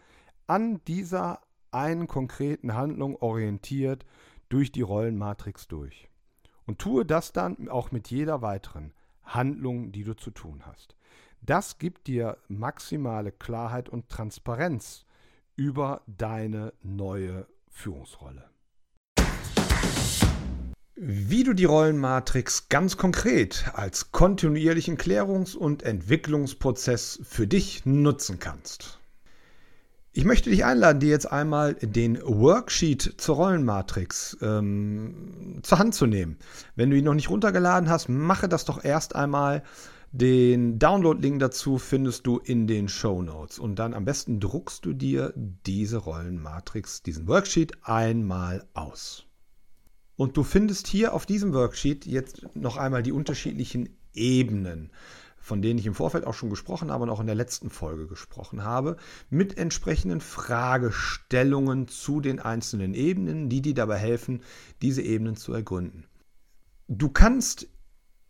an 0.47 0.81
dieser 0.87 1.41
einen 1.71 2.07
konkreten 2.07 2.73
Handlung 2.73 3.15
orientiert 3.17 4.05
durch 4.49 4.71
die 4.71 4.81
Rollenmatrix 4.81 5.67
durch. 5.67 6.09
Und 6.65 6.79
tue 6.79 7.05
das 7.05 7.31
dann 7.33 7.69
auch 7.69 7.91
mit 7.91 8.09
jeder 8.09 8.41
weiteren 8.41 8.93
Handlung, 9.23 9.91
die 9.91 10.03
du 10.03 10.15
zu 10.15 10.31
tun 10.31 10.63
hast. 10.65 10.95
Das 11.41 11.77
gibt 11.77 12.07
dir 12.07 12.37
maximale 12.47 13.31
Klarheit 13.31 13.89
und 13.89 14.09
Transparenz 14.09 15.05
über 15.55 16.01
deine 16.07 16.73
neue 16.81 17.47
Führungsrolle. 17.69 18.49
Wie 20.95 21.43
du 21.43 21.53
die 21.53 21.65
Rollenmatrix 21.65 22.69
ganz 22.69 22.95
konkret 22.97 23.65
als 23.73 24.11
kontinuierlichen 24.11 24.97
Klärungs- 24.97 25.55
und 25.55 25.83
Entwicklungsprozess 25.83 27.19
für 27.23 27.47
dich 27.47 27.85
nutzen 27.85 28.39
kannst. 28.39 28.99
Ich 30.17 30.23
möchte 30.23 30.49
dich 30.49 30.63
einladen, 30.63 31.01
dir 31.01 31.09
jetzt 31.09 31.29
einmal 31.29 31.73
den 31.73 32.17
Worksheet 32.23 33.15
zur 33.17 33.35
Rollenmatrix 33.35 34.37
ähm, 34.41 35.59
zur 35.61 35.77
Hand 35.77 35.93
zu 35.93 36.05
nehmen. 36.05 36.37
Wenn 36.77 36.89
du 36.89 36.95
ihn 36.95 37.03
noch 37.03 37.15
nicht 37.15 37.29
runtergeladen 37.29 37.89
hast, 37.89 38.07
mache 38.07 38.47
das 38.47 38.63
doch 38.63 38.81
erst 38.81 39.13
einmal. 39.13 39.61
Den 40.13 40.79
Download-Link 40.79 41.39
dazu 41.39 41.79
findest 41.79 42.25
du 42.25 42.37
in 42.37 42.65
den 42.65 42.87
Show 42.87 43.21
Notes. 43.23 43.59
Und 43.59 43.77
dann 43.77 43.93
am 43.93 44.05
besten 44.05 44.39
druckst 44.39 44.85
du 44.85 44.93
dir 44.93 45.33
diese 45.35 45.97
Rollenmatrix, 45.97 47.03
diesen 47.03 47.27
Worksheet 47.27 47.73
einmal 47.83 48.65
aus. 48.73 49.25
Und 50.15 50.37
du 50.37 50.43
findest 50.43 50.87
hier 50.87 51.13
auf 51.13 51.25
diesem 51.25 51.51
Worksheet 51.51 52.05
jetzt 52.05 52.45
noch 52.55 52.77
einmal 52.77 53.03
die 53.03 53.11
unterschiedlichen 53.11 53.89
Ebenen 54.13 54.91
von 55.45 55.61
denen 55.61 55.77
ich 55.77 55.85
im 55.85 55.93
Vorfeld 55.93 56.25
auch 56.25 56.33
schon 56.33 56.49
gesprochen 56.49 56.89
habe 56.89 57.03
und 57.03 57.11
auch 57.11 57.19
in 57.19 57.27
der 57.27 57.35
letzten 57.35 57.69
Folge 57.69 58.07
gesprochen 58.07 58.63
habe, 58.63 58.97
mit 59.29 59.59
entsprechenden 59.59 60.19
Fragestellungen 60.19 61.87
zu 61.87 62.19
den 62.19 62.39
einzelnen 62.39 62.95
Ebenen, 62.95 63.47
die 63.47 63.61
dir 63.61 63.75
dabei 63.75 63.97
helfen, 63.97 64.41
diese 64.81 65.03
Ebenen 65.03 65.35
zu 65.35 65.53
ergründen. 65.53 66.05
Du 66.87 67.09
kannst, 67.09 67.67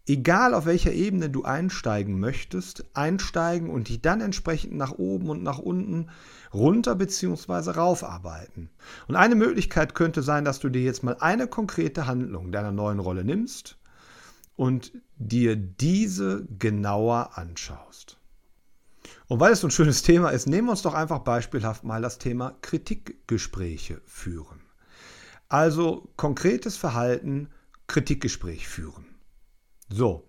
egal 0.06 0.54
auf 0.54 0.66
welcher 0.66 0.92
Ebene 0.92 1.30
du 1.30 1.46
einsteigen 1.46 2.20
möchtest, 2.20 2.84
einsteigen 2.94 3.70
und 3.70 3.88
die 3.88 4.02
dann 4.02 4.20
entsprechend 4.20 4.74
nach 4.76 4.92
oben 4.92 5.30
und 5.30 5.42
nach 5.42 5.60
unten 5.60 6.10
runter 6.54 6.96
bzw. 6.96 7.72
raufarbeiten. 7.72 8.72
Und 9.08 9.16
eine 9.16 9.36
Möglichkeit 9.36 9.96
könnte 9.96 10.22
sein, 10.22 10.44
dass 10.44 10.60
du 10.60 10.68
dir 10.68 10.82
jetzt 10.82 11.02
mal 11.02 11.16
eine 11.22 11.48
konkrete 11.48 12.08
Handlung 12.08 12.52
deiner 12.52 12.74
neuen 12.74 13.00
Rolle 13.00 13.24
nimmst 13.24 13.78
und 14.56 14.94
dir 15.18 15.56
diese 15.56 16.46
genauer 16.58 17.38
anschaust. 17.38 18.18
Und 19.28 19.40
weil 19.40 19.54
es 19.54 19.62
so 19.62 19.68
ein 19.68 19.72
schönes 19.72 20.04
Thema 20.04 20.30
ist, 20.30 20.48
nehmen 20.48 20.68
wir 20.68 20.72
uns 20.72 20.82
doch 20.82 20.94
einfach 20.94 21.20
beispielhaft 21.20 21.84
mal 21.84 22.02
das 22.02 22.18
Thema 22.18 22.56
Kritikgespräche 22.62 24.02
führen. 24.06 24.62
Also 25.48 26.10
konkretes 26.16 26.78
Verhalten, 26.78 27.50
Kritikgespräch 27.88 28.68
führen. 28.68 29.06
So, 29.90 30.28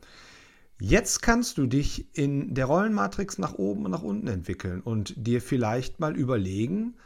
jetzt 0.78 1.22
kannst 1.22 1.56
du 1.58 1.66
dich 1.66 2.14
in 2.16 2.54
der 2.54 2.66
Rollenmatrix 2.66 3.38
nach 3.38 3.54
oben 3.54 3.86
und 3.86 3.90
nach 3.90 4.02
unten 4.02 4.28
entwickeln 4.28 4.82
und 4.82 5.14
dir 5.16 5.40
vielleicht 5.40 6.00
mal 6.00 6.16
überlegen, 6.16 6.96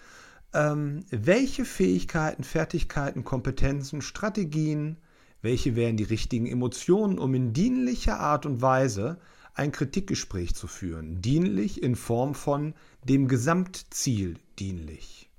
ähm, 0.52 1.04
welche 1.10 1.64
Fähigkeiten, 1.64 2.42
Fertigkeiten, 2.42 3.22
Kompetenzen, 3.22 4.02
Strategien, 4.02 4.96
welche 5.42 5.76
wären 5.76 5.96
die 5.96 6.04
richtigen 6.04 6.46
Emotionen, 6.46 7.18
um 7.18 7.34
in 7.34 7.52
dienlicher 7.52 8.20
Art 8.20 8.46
und 8.46 8.60
Weise 8.60 9.18
ein 9.54 9.72
Kritikgespräch 9.72 10.54
zu 10.54 10.66
führen? 10.66 11.20
Dienlich 11.22 11.82
in 11.82 11.96
Form 11.96 12.34
von 12.34 12.74
dem 13.04 13.28
Gesamtziel 13.28 14.38
dienlich. 14.58 15.30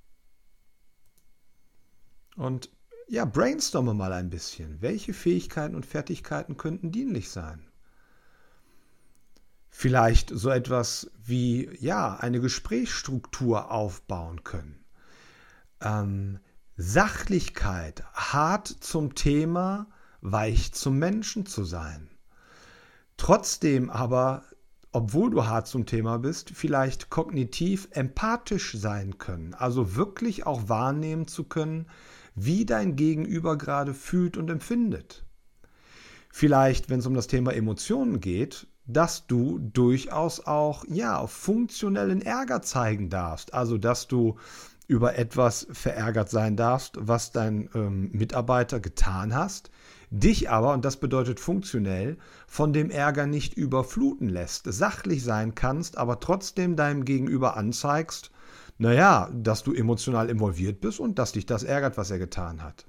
Und 2.35 2.69
ja, 3.07 3.25
brainstorme 3.25 3.93
mal 3.93 4.13
ein 4.13 4.29
bisschen. 4.29 4.81
Welche 4.81 5.13
Fähigkeiten 5.13 5.75
und 5.75 5.85
Fertigkeiten 5.85 6.57
könnten 6.57 6.91
dienlich 6.91 7.29
sein? 7.29 7.67
Vielleicht 9.69 10.31
so 10.33 10.49
etwas 10.49 11.11
wie, 11.23 11.69
ja, 11.79 12.15
eine 12.15 12.39
Gesprächsstruktur 12.39 13.71
aufbauen 13.71 14.43
können. 14.43 14.83
Ähm, 15.81 16.39
Sachlichkeit, 16.83 18.03
hart 18.15 18.67
zum 18.67 19.13
Thema, 19.13 19.85
weich 20.21 20.73
zum 20.73 20.97
Menschen 20.97 21.45
zu 21.45 21.63
sein. 21.63 22.09
Trotzdem 23.17 23.91
aber, 23.91 24.45
obwohl 24.91 25.29
du 25.29 25.45
hart 25.45 25.67
zum 25.67 25.85
Thema 25.85 26.17
bist, 26.17 26.49
vielleicht 26.49 27.11
kognitiv 27.11 27.87
empathisch 27.91 28.73
sein 28.75 29.19
können, 29.19 29.53
also 29.53 29.95
wirklich 29.95 30.47
auch 30.47 30.69
wahrnehmen 30.69 31.27
zu 31.27 31.43
können, 31.43 31.85
wie 32.33 32.65
dein 32.65 32.95
Gegenüber 32.95 33.59
gerade 33.59 33.93
fühlt 33.93 34.35
und 34.35 34.49
empfindet. 34.49 35.23
Vielleicht, 36.31 36.89
wenn 36.89 36.99
es 37.01 37.05
um 37.05 37.13
das 37.13 37.27
Thema 37.27 37.53
Emotionen 37.53 38.21
geht, 38.21 38.65
dass 38.87 39.27
du 39.27 39.59
durchaus 39.59 40.47
auch 40.47 40.83
ja 40.87 41.27
funktionellen 41.27 42.23
Ärger 42.23 42.63
zeigen 42.63 43.11
darfst, 43.11 43.53
also 43.53 43.77
dass 43.77 44.07
du 44.07 44.37
über 44.91 45.17
etwas 45.17 45.67
verärgert 45.71 46.29
sein 46.29 46.57
darfst, 46.57 46.97
was 46.99 47.31
dein 47.31 47.69
ähm, 47.73 48.09
Mitarbeiter 48.11 48.81
getan 48.81 49.33
hast, 49.33 49.71
dich 50.09 50.49
aber, 50.49 50.73
und 50.73 50.83
das 50.83 50.97
bedeutet 50.97 51.39
funktionell, 51.39 52.17
von 52.45 52.73
dem 52.73 52.89
Ärger 52.89 53.25
nicht 53.25 53.53
überfluten 53.53 54.27
lässt, 54.27 54.65
sachlich 54.65 55.23
sein 55.23 55.55
kannst, 55.55 55.97
aber 55.97 56.19
trotzdem 56.19 56.75
deinem 56.75 57.05
Gegenüber 57.05 57.55
anzeigst, 57.55 58.31
naja, 58.79 59.29
dass 59.33 59.63
du 59.63 59.73
emotional 59.73 60.29
involviert 60.29 60.81
bist 60.81 60.99
und 60.99 61.17
dass 61.19 61.31
dich 61.31 61.45
das 61.45 61.63
ärgert, 61.63 61.95
was 61.95 62.11
er 62.11 62.19
getan 62.19 62.61
hat. 62.61 62.85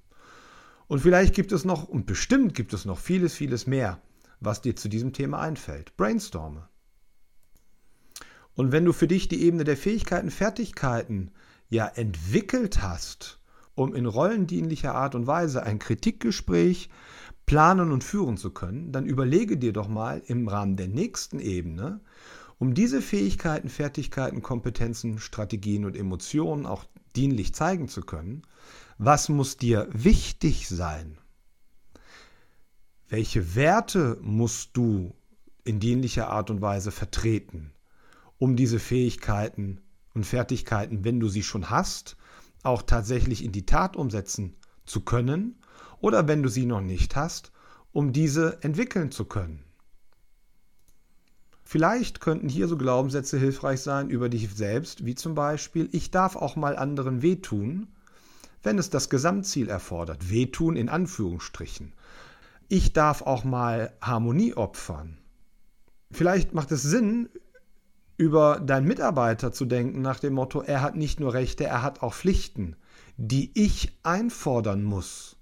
Und 0.88 0.98
vielleicht 0.98 1.36
gibt 1.36 1.52
es 1.52 1.64
noch, 1.64 1.88
und 1.88 2.06
bestimmt 2.06 2.56
gibt 2.56 2.72
es 2.72 2.84
noch 2.84 2.98
vieles, 2.98 3.34
vieles 3.34 3.68
mehr, 3.68 4.00
was 4.40 4.60
dir 4.60 4.74
zu 4.74 4.88
diesem 4.88 5.12
Thema 5.12 5.38
einfällt. 5.38 5.96
Brainstorme. 5.96 6.68
Und 8.54 8.72
wenn 8.72 8.84
du 8.84 8.92
für 8.92 9.06
dich 9.06 9.28
die 9.28 9.44
Ebene 9.44 9.62
der 9.62 9.76
Fähigkeiten, 9.76 10.32
Fertigkeiten 10.32 11.30
ja 11.72 11.86
entwickelt 11.86 12.82
hast, 12.82 13.40
um 13.74 13.94
in 13.94 14.04
rollendienlicher 14.04 14.94
Art 14.94 15.14
und 15.14 15.26
Weise 15.26 15.62
ein 15.62 15.78
Kritikgespräch 15.78 16.90
planen 17.46 17.92
und 17.92 18.04
führen 18.04 18.36
zu 18.36 18.50
können, 18.50 18.92
dann 18.92 19.06
überlege 19.06 19.56
dir 19.56 19.72
doch 19.72 19.88
mal 19.88 20.22
im 20.26 20.46
Rahmen 20.48 20.76
der 20.76 20.88
nächsten 20.88 21.40
Ebene, 21.40 22.00
um 22.58 22.74
diese 22.74 23.00
Fähigkeiten, 23.00 23.70
Fertigkeiten, 23.70 24.42
Kompetenzen, 24.42 25.18
Strategien 25.18 25.86
und 25.86 25.96
Emotionen 25.96 26.66
auch 26.66 26.84
dienlich 27.16 27.54
zeigen 27.54 27.88
zu 27.88 28.02
können, 28.02 28.42
was 28.98 29.30
muss 29.30 29.56
dir 29.56 29.88
wichtig 29.92 30.68
sein? 30.68 31.16
Welche 33.08 33.54
Werte 33.54 34.18
musst 34.20 34.76
du 34.76 35.14
in 35.64 35.80
dienlicher 35.80 36.28
Art 36.28 36.50
und 36.50 36.60
Weise 36.60 36.90
vertreten, 36.90 37.72
um 38.38 38.56
diese 38.56 38.78
Fähigkeiten 38.78 39.80
und 40.14 40.26
Fertigkeiten, 40.26 41.04
wenn 41.04 41.20
du 41.20 41.28
sie 41.28 41.42
schon 41.42 41.70
hast, 41.70 42.16
auch 42.62 42.82
tatsächlich 42.82 43.44
in 43.44 43.52
die 43.52 43.66
Tat 43.66 43.96
umsetzen 43.96 44.54
zu 44.84 45.00
können 45.00 45.56
oder 46.00 46.28
wenn 46.28 46.42
du 46.42 46.48
sie 46.48 46.66
noch 46.66 46.80
nicht 46.80 47.16
hast, 47.16 47.52
um 47.92 48.12
diese 48.12 48.62
entwickeln 48.62 49.10
zu 49.10 49.24
können. 49.24 49.64
Vielleicht 51.64 52.20
könnten 52.20 52.48
hier 52.48 52.68
so 52.68 52.76
Glaubenssätze 52.76 53.38
hilfreich 53.38 53.80
sein 53.80 54.10
über 54.10 54.28
dich 54.28 54.48
selbst, 54.54 55.06
wie 55.06 55.14
zum 55.14 55.34
Beispiel, 55.34 55.88
ich 55.92 56.10
darf 56.10 56.36
auch 56.36 56.54
mal 56.56 56.76
anderen 56.76 57.22
wehtun, 57.22 57.88
wenn 58.62 58.78
es 58.78 58.90
das 58.90 59.08
Gesamtziel 59.08 59.68
erfordert. 59.68 60.30
Wehtun 60.30 60.76
in 60.76 60.88
Anführungsstrichen. 60.88 61.94
Ich 62.68 62.92
darf 62.92 63.22
auch 63.22 63.44
mal 63.44 63.92
Harmonie 64.00 64.54
opfern. 64.54 65.18
Vielleicht 66.10 66.52
macht 66.52 66.72
es 66.72 66.82
Sinn, 66.82 67.28
über 68.22 68.60
deinen 68.60 68.86
Mitarbeiter 68.86 69.50
zu 69.50 69.64
denken 69.64 70.00
nach 70.00 70.20
dem 70.20 70.34
Motto, 70.34 70.62
er 70.62 70.80
hat 70.80 70.94
nicht 70.94 71.18
nur 71.18 71.34
Rechte, 71.34 71.64
er 71.64 71.82
hat 71.82 72.02
auch 72.02 72.14
Pflichten, 72.14 72.76
die 73.16 73.50
ich 73.54 73.98
einfordern 74.04 74.84
muss. 74.84 75.36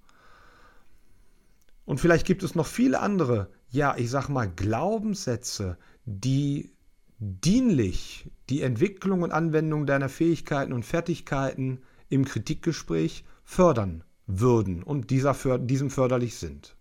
Und 1.85 2.01
vielleicht 2.01 2.27
gibt 2.27 2.43
es 2.43 2.55
noch 2.55 2.67
viele 2.67 3.01
andere, 3.01 3.51
ja, 3.69 3.95
ich 3.99 4.09
sag 4.09 4.31
mal, 4.31 4.49
Glaubenssätze, 4.49 5.77
die 6.07 6.73
dienlich 7.19 8.31
die 8.49 8.63
Entwicklung 8.63 9.21
und 9.21 9.31
Anwendung 9.31 9.85
deiner 9.85 10.09
Fähigkeiten 10.09 10.73
und 10.73 10.87
Fertigkeiten 10.87 11.83
im 12.09 12.25
Kritikgespräch 12.25 13.25
fördern 13.45 14.05
würden 14.27 14.83
und 14.83 15.11
dieser, 15.11 15.59
diesem 15.59 15.91
förderlich 15.91 16.37
sind. 16.37 16.77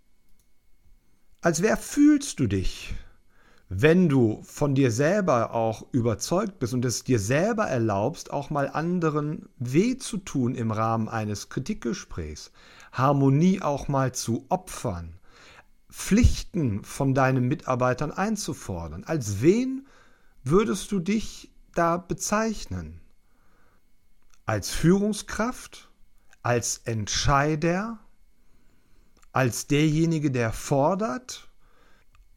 Als 1.41 1.61
wer 1.61 1.75
fühlst 1.75 2.39
du 2.39 2.47
dich, 2.47 2.93
wenn 3.69 4.09
du 4.09 4.41
von 4.43 4.73
dir 4.73 4.91
selber 4.91 5.53
auch 5.53 5.85
überzeugt 5.91 6.57
bist 6.57 6.73
und 6.73 6.83
es 6.85 7.03
dir 7.03 7.19
selber 7.19 7.65
erlaubst, 7.65 8.33
auch 8.33 8.49
mal 8.49 8.67
anderen 8.67 9.47
weh 9.59 9.97
zu 9.97 10.17
tun 10.17 10.55
im 10.55 10.71
Rahmen 10.71 11.07
eines 11.07 11.49
Kritikgesprächs, 11.49 12.51
Harmonie 12.91 13.61
auch 13.61 13.87
mal 13.87 14.11
zu 14.11 14.45
opfern, 14.49 15.19
Pflichten 15.91 16.83
von 16.83 17.13
deinen 17.13 17.47
Mitarbeitern 17.47 18.11
einzufordern, 18.11 19.03
als 19.03 19.41
wen 19.41 19.87
würdest 20.43 20.91
du 20.91 20.99
dich 20.99 21.51
da 21.75 21.97
bezeichnen? 21.97 22.99
Als 24.45 24.71
Führungskraft? 24.71 25.89
Als 26.41 26.81
Entscheider? 26.85 27.99
Als 29.31 29.67
derjenige, 29.67 30.31
der 30.31 30.51
fordert? 30.51 31.48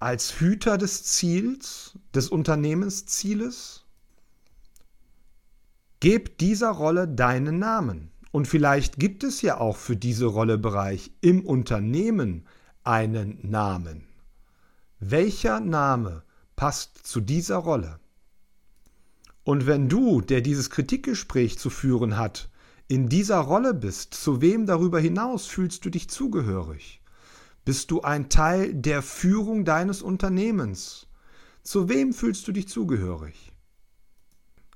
Als 0.02 0.40
Hüter 0.40 0.78
des 0.78 1.04
Ziels, 1.04 1.96
des 2.12 2.28
Unternehmenszieles? 2.28 3.84
Geb 6.00 6.38
dieser 6.38 6.70
Rolle 6.70 7.06
deinen 7.06 7.60
Namen. 7.60 8.10
Und 8.32 8.48
vielleicht 8.48 8.98
gibt 8.98 9.22
es 9.22 9.42
ja 9.42 9.60
auch 9.60 9.76
für 9.76 9.94
diese 9.94 10.26
Rollebereich 10.26 11.12
im 11.20 11.46
Unternehmen 11.46 12.48
einen 12.82 13.38
Namen. 13.48 14.02
Welcher 14.98 15.60
Name 15.60 16.24
passt 16.56 17.06
zu 17.06 17.20
dieser 17.20 17.58
Rolle? 17.58 18.00
Und 19.44 19.66
wenn 19.66 19.88
du, 19.88 20.20
der 20.20 20.40
dieses 20.40 20.70
Kritikgespräch 20.70 21.58
zu 21.58 21.70
führen 21.70 22.16
hat, 22.16 22.48
in 22.88 23.08
dieser 23.08 23.38
Rolle 23.38 23.72
bist, 23.72 24.14
zu 24.14 24.40
wem 24.40 24.66
darüber 24.66 24.98
hinaus 24.98 25.46
fühlst 25.46 25.84
du 25.84 25.90
dich 25.90 26.10
zugehörig? 26.10 27.01
Bist 27.64 27.92
du 27.92 28.00
ein 28.00 28.28
Teil 28.28 28.74
der 28.74 29.02
Führung 29.02 29.64
deines 29.64 30.02
Unternehmens? 30.02 31.06
Zu 31.62 31.88
wem 31.88 32.12
fühlst 32.12 32.48
du 32.48 32.52
dich 32.52 32.66
zugehörig? 32.66 33.52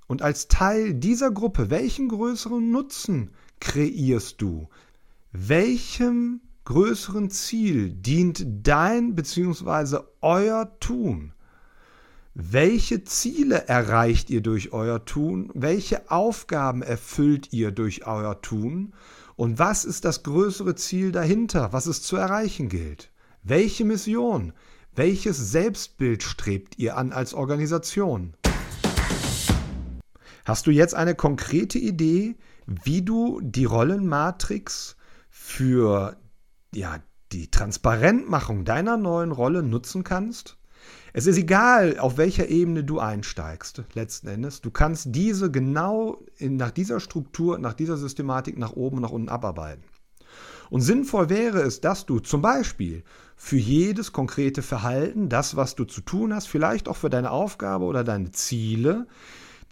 Und 0.07 0.23
als 0.23 0.47
Teil 0.47 0.95
dieser 0.95 1.33
Gruppe, 1.33 1.69
welchen 1.69 2.09
größeren 2.09 2.71
Nutzen 2.71 3.33
kreierst 3.59 4.41
du? 4.41 4.69
Welchem 5.33 6.41
größeren 6.65 7.29
Ziel 7.29 7.91
dient 7.91 8.47
dein 8.63 9.17
bzw. 9.17 9.99
euer 10.21 10.79
Tun? 10.79 11.33
Welche 12.35 13.03
Ziele 13.03 13.67
erreicht 13.67 14.31
ihr 14.31 14.43
durch 14.43 14.73
euer 14.73 15.05
Tun? 15.05 15.51
Welche 15.55 16.09
Aufgaben 16.11 16.83
erfüllt 16.83 17.53
ihr 17.53 17.73
durch 17.73 18.07
euer 18.07 18.41
Tun? 18.43 18.93
Und 19.37 19.59
was 19.59 19.85
ist 19.85 20.07
das 20.07 20.23
größere 20.23 20.75
Ziel 20.77 21.13
dahinter, 21.13 21.75
was 21.75 21.87
es 21.87 22.03
zu 22.03 22.17
erreichen 22.17 22.71
gilt? 22.71 23.13
Welche 23.43 23.85
Mission, 23.85 24.55
welches 24.95 25.37
Selbstbild 25.53 26.23
strebt 26.23 26.79
ihr 26.79 26.97
an 26.97 27.13
als 27.13 27.35
Organisation? 27.35 28.35
Hast 30.47 30.67
du 30.67 30.71
jetzt 30.71 30.95
eine 30.95 31.15
konkrete 31.15 31.79
Idee, 31.79 32.37
wie 32.67 33.03
du 33.03 33.41
die 33.43 33.67
Rollenmatrix 33.67 34.97
für 35.29 36.17
ja, 36.75 36.99
die 37.33 37.51
Transparentmachung 37.51 38.65
deiner 38.65 38.97
neuen 38.97 39.33
Rolle 39.33 39.63
nutzen 39.63 40.03
kannst? 40.03 40.57
Es 41.19 41.27
ist 41.27 41.39
egal, 41.39 41.99
auf 41.99 42.19
welcher 42.19 42.49
Ebene 42.49 42.85
du 42.85 42.99
einsteigst, 43.01 43.83
letzten 43.95 44.29
Endes. 44.29 44.61
Du 44.61 44.71
kannst 44.71 45.15
diese 45.15 45.51
genau 45.51 46.21
in, 46.37 46.57
nach 46.57 46.71
dieser 46.71 47.01
Struktur, 47.01 47.59
nach 47.59 47.73
dieser 47.73 47.97
Systematik 47.97 48.59
nach 48.59 48.73
oben 48.73 48.97
und 48.97 49.03
nach 49.03 49.13
unten 49.13 49.31
abarbeiten. 49.31 49.83
Und 50.69 50.83
sinnvoll 50.83 51.31
wäre 51.31 51.63
es, 51.63 51.81
dass 51.81 52.05
du 52.05 52.19
zum 52.19 52.43
Beispiel 52.43 53.03
für 53.35 53.57
jedes 53.57 54.13
konkrete 54.13 54.61
Verhalten, 54.61 55.31
das, 55.31 55.57
was 55.57 55.75
du 55.75 55.85
zu 55.87 56.03
tun 56.03 56.35
hast, 56.35 56.49
vielleicht 56.49 56.87
auch 56.87 56.97
für 56.97 57.09
deine 57.09 57.31
Aufgabe 57.31 57.87
oder 57.87 58.05
deine 58.05 58.33
Ziele, 58.33 59.07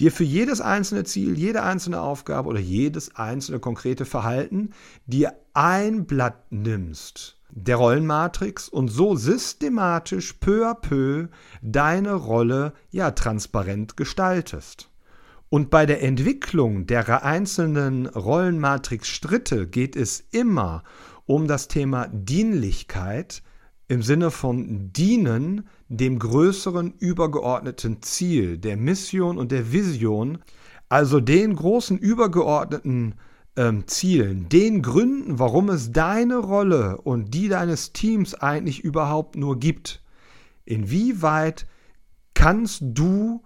dir 0.00 0.12
für 0.12 0.24
jedes 0.24 0.62
einzelne 0.62 1.04
Ziel, 1.04 1.37
jede 1.37 1.62
einzelne 1.62 2.00
Aufgabe 2.00 2.48
oder 2.48 2.61
jedes 2.61 3.16
einzelne 3.16 3.59
konkrete 3.59 4.07
Verhalten 4.07 4.70
dir 5.04 5.35
ein 5.52 6.07
Blatt 6.07 6.50
nimmst 6.50 7.37
der 7.56 7.76
Rollenmatrix 7.76 8.68
und 8.68 8.88
so 8.88 9.14
systematisch 9.14 10.34
peu 10.34 10.66
à 10.66 10.74
peu 10.74 11.28
deine 11.62 12.14
Rolle 12.14 12.72
ja 12.90 13.12
transparent 13.12 13.96
gestaltest. 13.96 14.90
Und 15.50 15.70
bei 15.70 15.86
der 15.86 16.02
Entwicklung 16.02 16.86
der 16.86 17.24
einzelnen 17.24 18.06
Rollenmatrix-Stritte 18.06 19.68
geht 19.68 19.94
es 19.94 20.24
immer 20.32 20.82
um 21.26 21.46
das 21.46 21.68
Thema 21.68 22.08
Dienlichkeit 22.12 23.42
im 23.86 24.02
Sinne 24.02 24.32
von 24.32 24.92
dienen 24.92 25.68
dem 25.88 26.18
größeren 26.18 26.94
übergeordneten 26.98 28.02
Ziel, 28.02 28.58
der 28.58 28.76
Mission 28.76 29.38
und 29.38 29.52
der 29.52 29.70
Vision, 29.70 30.38
also 30.88 31.20
den 31.20 31.54
großen 31.54 31.98
übergeordneten 31.98 33.14
ähm, 33.56 33.86
Zielen, 33.86 34.48
den 34.48 34.82
Gründen, 34.82 35.38
warum 35.38 35.68
es 35.68 35.92
deine 35.92 36.38
Rolle 36.38 36.98
und 36.98 37.34
die 37.34 37.48
deines 37.48 37.92
Teams 37.92 38.34
eigentlich 38.34 38.82
überhaupt 38.82 39.36
nur 39.36 39.58
gibt. 39.58 40.02
Inwieweit 40.64 41.66
kannst 42.34 42.80
du 42.82 43.42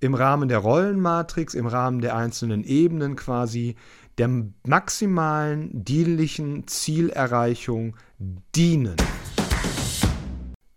im 0.00 0.14
Rahmen 0.14 0.48
der 0.48 0.58
Rollenmatrix, 0.58 1.54
im 1.54 1.66
Rahmen 1.66 2.00
der 2.00 2.16
einzelnen 2.16 2.64
Ebenen 2.64 3.16
quasi 3.16 3.76
der 4.18 4.30
maximalen 4.66 5.84
dienlichen 5.84 6.66
Zielerreichung 6.66 7.96
dienen? 8.54 8.96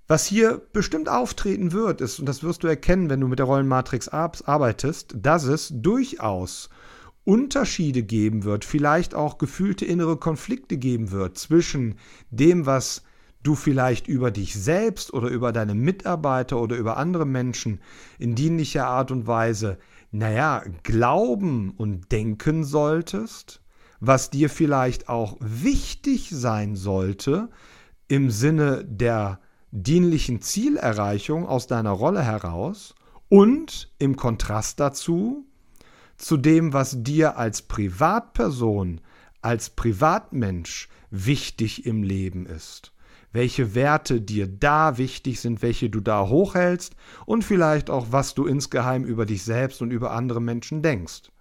Was 0.07 0.25
hier 0.25 0.59
bestimmt 0.73 1.07
auftreten 1.07 1.71
wird, 1.71 2.01
ist, 2.01 2.19
und 2.19 2.25
das 2.25 2.41
wirst 2.41 2.63
du 2.63 2.67
erkennen, 2.67 3.09
wenn 3.09 3.19
du 3.21 3.27
mit 3.27 3.37
der 3.37 3.45
Rollenmatrix 3.45 4.07
arbeitest, 4.07 5.15
dass 5.15 5.43
es 5.43 5.71
durchaus 5.71 6.69
Unterschiede 7.29 8.01
geben 8.01 8.43
wird, 8.43 8.65
vielleicht 8.65 9.13
auch 9.13 9.37
gefühlte 9.37 9.85
innere 9.85 10.17
Konflikte 10.17 10.77
geben 10.77 11.11
wird 11.11 11.37
zwischen 11.37 11.93
dem, 12.31 12.65
was 12.65 13.03
du 13.43 13.53
vielleicht 13.53 14.07
über 14.07 14.31
dich 14.31 14.55
selbst 14.55 15.13
oder 15.13 15.29
über 15.29 15.51
deine 15.51 15.75
Mitarbeiter 15.75 16.59
oder 16.59 16.75
über 16.75 16.97
andere 16.97 17.27
Menschen 17.27 17.81
in 18.17 18.33
dienlicher 18.33 18.87
Art 18.87 19.11
und 19.11 19.27
Weise, 19.27 19.77
naja, 20.09 20.63
glauben 20.81 21.69
und 21.77 22.11
denken 22.11 22.63
solltest, 22.63 23.61
was 23.99 24.31
dir 24.31 24.49
vielleicht 24.49 25.07
auch 25.07 25.37
wichtig 25.39 26.31
sein 26.31 26.75
sollte 26.75 27.49
im 28.07 28.31
Sinne 28.31 28.83
der 28.85 29.39
dienlichen 29.69 30.41
Zielerreichung 30.41 31.45
aus 31.45 31.67
deiner 31.67 31.91
Rolle 31.91 32.23
heraus 32.23 32.95
und 33.29 33.93
im 33.99 34.15
Kontrast 34.15 34.79
dazu 34.79 35.45
zu 36.19 36.38
dem, 36.38 36.73
was 36.73 37.01
dir 37.01 37.38
als 37.38 37.63
Privatperson, 37.63 39.01
als 39.41 39.71
Privatmensch 39.71 40.89
wichtig 41.10 41.86
im 41.86 42.03
Leben 42.03 42.45
ist. 42.45 42.91
Welche 43.32 43.73
Werte 43.75 44.21
dir 44.21 44.47
da 44.47 44.97
wichtig 44.97 45.39
sind, 45.39 45.62
welche 45.62 45.89
du 45.89 46.01
da 46.01 46.27
hochhältst 46.27 46.95
und 47.25 47.43
vielleicht 47.43 47.89
auch, 47.89 48.08
was 48.12 48.34
du 48.34 48.45
insgeheim 48.45 49.05
über 49.05 49.25
dich 49.25 49.43
selbst 49.43 49.82
und 49.82 49.91
über 49.91 50.12
andere 50.12 50.41
Menschen 50.41 50.82
denkst. 50.82 51.32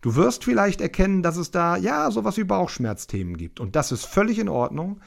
Du 0.00 0.14
wirst 0.14 0.44
vielleicht 0.44 0.80
erkennen, 0.80 1.22
dass 1.22 1.36
es 1.36 1.50
da 1.50 1.76
ja 1.76 2.10
sowas 2.10 2.36
wie 2.36 2.44
Bauchschmerzthemen 2.44 3.36
gibt. 3.36 3.60
Und 3.60 3.76
das 3.76 3.92
ist 3.92 4.04
völlig 4.04 4.38
in 4.38 4.48
Ordnung, 4.48 5.00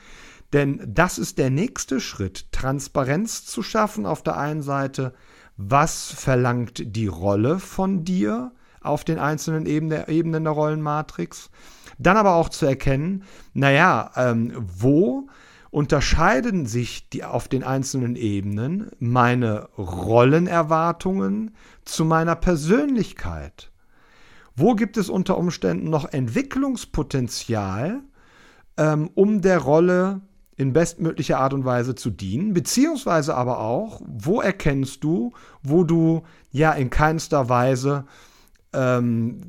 denn 0.53 0.81
das 0.85 1.17
ist 1.17 1.37
der 1.37 1.49
nächste 1.49 2.01
Schritt, 2.01 2.51
Transparenz 2.51 3.45
zu 3.45 3.61
schaffen 3.61 4.05
auf 4.05 4.23
der 4.23 4.37
einen 4.37 4.61
Seite. 4.61 5.13
Was 5.57 6.11
verlangt 6.11 6.95
die 6.95 7.07
Rolle 7.07 7.59
von 7.59 8.03
dir 8.03 8.51
auf 8.81 9.03
den 9.03 9.19
einzelnen 9.19 9.65
Ebenen 9.65 10.43
der 10.43 10.53
Rollenmatrix? 10.53 11.49
Dann 11.97 12.17
aber 12.17 12.35
auch 12.35 12.49
zu 12.49 12.65
erkennen, 12.65 13.23
naja, 13.53 14.11
ähm, 14.15 14.53
wo 14.57 15.27
unterscheiden 15.69 16.65
sich 16.65 17.09
die 17.09 17.23
auf 17.23 17.47
den 17.47 17.63
einzelnen 17.63 18.15
Ebenen 18.15 18.91
meine 18.99 19.69
Rollenerwartungen 19.77 21.55
zu 21.85 22.05
meiner 22.05 22.35
Persönlichkeit? 22.35 23.71
Wo 24.55 24.75
gibt 24.75 24.97
es 24.97 25.09
unter 25.09 25.37
Umständen 25.37 25.89
noch 25.89 26.11
Entwicklungspotenzial, 26.11 28.01
ähm, 28.77 29.09
um 29.15 29.41
der 29.41 29.59
Rolle 29.59 30.21
in 30.57 30.73
bestmöglicher 30.73 31.39
Art 31.39 31.53
und 31.53 31.65
Weise 31.65 31.95
zu 31.95 32.09
dienen, 32.09 32.53
beziehungsweise 32.53 33.35
aber 33.35 33.59
auch, 33.59 34.01
wo 34.05 34.41
erkennst 34.41 35.03
du, 35.03 35.31
wo 35.63 35.83
du 35.83 36.23
ja 36.51 36.73
in 36.73 36.89
keinster 36.89 37.49
Weise 37.49 38.05
ähm, 38.73 39.41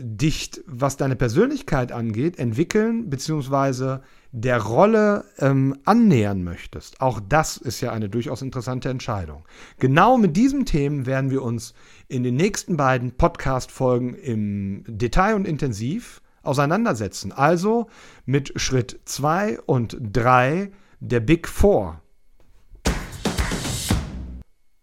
dich, 0.00 0.62
was 0.66 0.96
deine 0.96 1.16
Persönlichkeit 1.16 1.92
angeht, 1.92 2.38
entwickeln, 2.38 3.10
beziehungsweise 3.10 4.02
der 4.32 4.60
Rolle 4.62 5.24
ähm, 5.38 5.76
annähern 5.84 6.42
möchtest. 6.42 7.00
Auch 7.00 7.20
das 7.20 7.56
ist 7.56 7.80
ja 7.80 7.92
eine 7.92 8.08
durchaus 8.08 8.42
interessante 8.42 8.88
Entscheidung. 8.88 9.44
Genau 9.78 10.18
mit 10.18 10.36
diesen 10.36 10.66
Themen 10.66 11.06
werden 11.06 11.30
wir 11.30 11.42
uns 11.42 11.74
in 12.08 12.22
den 12.22 12.36
nächsten 12.36 12.76
beiden 12.76 13.12
Podcast-Folgen 13.12 14.14
im 14.14 14.84
Detail 14.88 15.34
und 15.34 15.46
intensiv 15.46 16.20
auseinandersetzen. 16.42 17.32
Also 17.32 17.88
mit 18.26 18.60
Schritt 18.60 19.00
2 19.04 19.60
und 19.60 19.96
3 20.00 20.72
der 21.00 21.20
Big 21.20 21.46
Four. 21.48 22.00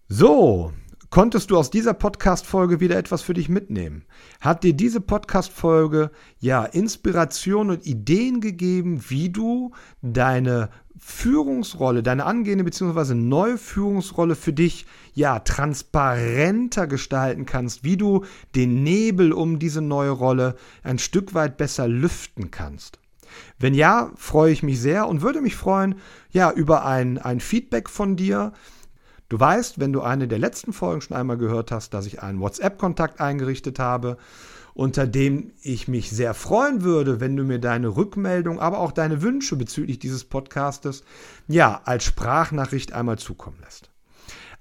So, 0.08 0.74
Konntest 1.12 1.52
du 1.52 1.58
aus 1.58 1.70
dieser 1.70 1.94
Podcast-Folge 1.94 2.80
wieder 2.80 2.96
etwas 2.96 3.22
für 3.22 3.34
dich 3.34 3.50
mitnehmen? 3.50 4.06
Hat 4.40 4.64
dir 4.64 4.72
diese 4.72 5.02
Podcast-Folge 5.02 6.10
ja 6.40 6.64
Inspiration 6.64 7.70
und 7.70 7.86
Ideen 7.86 8.40
gegeben, 8.40 9.04
wie 9.10 9.30
du 9.30 9.74
deine 10.02 10.70
Führungsrolle, 10.98 12.02
deine 12.02 12.26
angehende 12.26 12.64
bzw. 12.64 13.14
neue 13.14 13.58
Führungsrolle 13.58 14.36
für 14.36 14.54
dich 14.54 14.86
ja 15.14 15.40
transparenter 15.40 16.88
gestalten 16.88 17.46
kannst, 17.46 17.84
wie 17.84 17.98
du 17.98 18.24
den 18.56 18.82
Nebel 18.82 19.34
um 19.34 19.60
diese 19.60 19.82
neue 19.82 20.12
Rolle 20.12 20.56
ein 20.82 20.98
Stück 20.98 21.34
weit 21.34 21.58
besser 21.58 21.90
lüften 21.90 22.52
kannst? 22.52 23.00
Wenn 23.60 23.74
ja, 23.74 24.12
freue 24.16 24.54
ich 24.54 24.64
mich 24.64 24.80
sehr 24.80 25.10
und 25.10 25.22
würde 25.22 25.42
mich 25.42 25.58
freuen, 25.58 25.96
ja, 26.32 26.52
über 26.52 26.86
ein, 26.86 27.18
ein 27.18 27.42
Feedback 27.42 27.90
von 27.90 28.16
dir. 28.16 28.54
Du 29.32 29.40
weißt, 29.40 29.80
wenn 29.80 29.94
du 29.94 30.02
eine 30.02 30.28
der 30.28 30.40
letzten 30.40 30.74
Folgen 30.74 31.00
schon 31.00 31.16
einmal 31.16 31.38
gehört 31.38 31.72
hast, 31.72 31.94
dass 31.94 32.06
ich 32.06 32.22
einen 32.22 32.42
WhatsApp-Kontakt 32.42 33.22
eingerichtet 33.22 33.80
habe, 33.80 34.18
unter 34.74 35.08
dem 35.08 35.54
ich 35.62 35.88
mich 35.88 36.10
sehr 36.10 36.34
freuen 36.34 36.82
würde, 36.82 37.22
wenn 37.22 37.38
du 37.38 37.46
mir 37.46 37.58
deine 37.58 37.96
Rückmeldung, 37.96 38.60
aber 38.60 38.80
auch 38.80 38.92
deine 38.92 39.22
Wünsche 39.22 39.56
bezüglich 39.56 40.00
dieses 40.00 40.26
Podcastes, 40.26 41.06
ja, 41.48 41.80
als 41.86 42.04
Sprachnachricht 42.04 42.92
einmal 42.92 43.20
zukommen 43.20 43.56
lässt. 43.64 43.90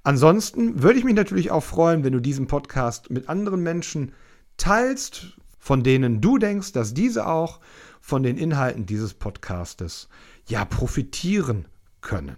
Ansonsten 0.04 0.85
würde 0.85 1.00
ich 1.00 1.04
mich 1.04 1.16
natürlich 1.16 1.50
auch 1.50 1.64
freuen, 1.64 2.04
wenn 2.04 2.12
du 2.12 2.20
diesen 2.20 2.46
Podcast 2.46 3.11
mit 3.11 3.28
anderen 3.28 3.64
Menschen 3.64 4.12
teilst, 4.56 5.37
von 5.59 5.83
denen 5.83 6.20
du 6.20 6.38
denkst, 6.38 6.70
dass 6.70 6.94
diese 6.94 7.26
auch 7.26 7.59
von 8.00 8.22
den 8.22 8.38
Inhalten 8.38 8.87
dieses 8.87 9.14
Podcastes 9.14 10.09
ja 10.46 10.64
profitieren 10.64 11.66
können. 12.02 12.37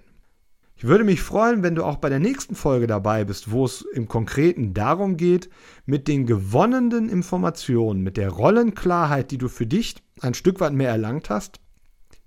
Ich 0.82 0.88
würde 0.88 1.04
mich 1.04 1.22
freuen, 1.22 1.62
wenn 1.62 1.76
du 1.76 1.84
auch 1.84 1.98
bei 1.98 2.08
der 2.08 2.18
nächsten 2.18 2.56
Folge 2.56 2.88
dabei 2.88 3.24
bist, 3.24 3.52
wo 3.52 3.64
es 3.64 3.82
im 3.82 4.08
Konkreten 4.08 4.74
darum 4.74 5.16
geht, 5.16 5.48
mit 5.86 6.08
den 6.08 6.26
gewonnenen 6.26 7.08
Informationen, 7.08 8.02
mit 8.02 8.16
der 8.16 8.30
Rollenklarheit, 8.30 9.30
die 9.30 9.38
du 9.38 9.46
für 9.46 9.64
dich 9.64 9.94
ein 10.22 10.34
Stück 10.34 10.58
weit 10.58 10.72
mehr 10.72 10.88
erlangt 10.88 11.30
hast, 11.30 11.60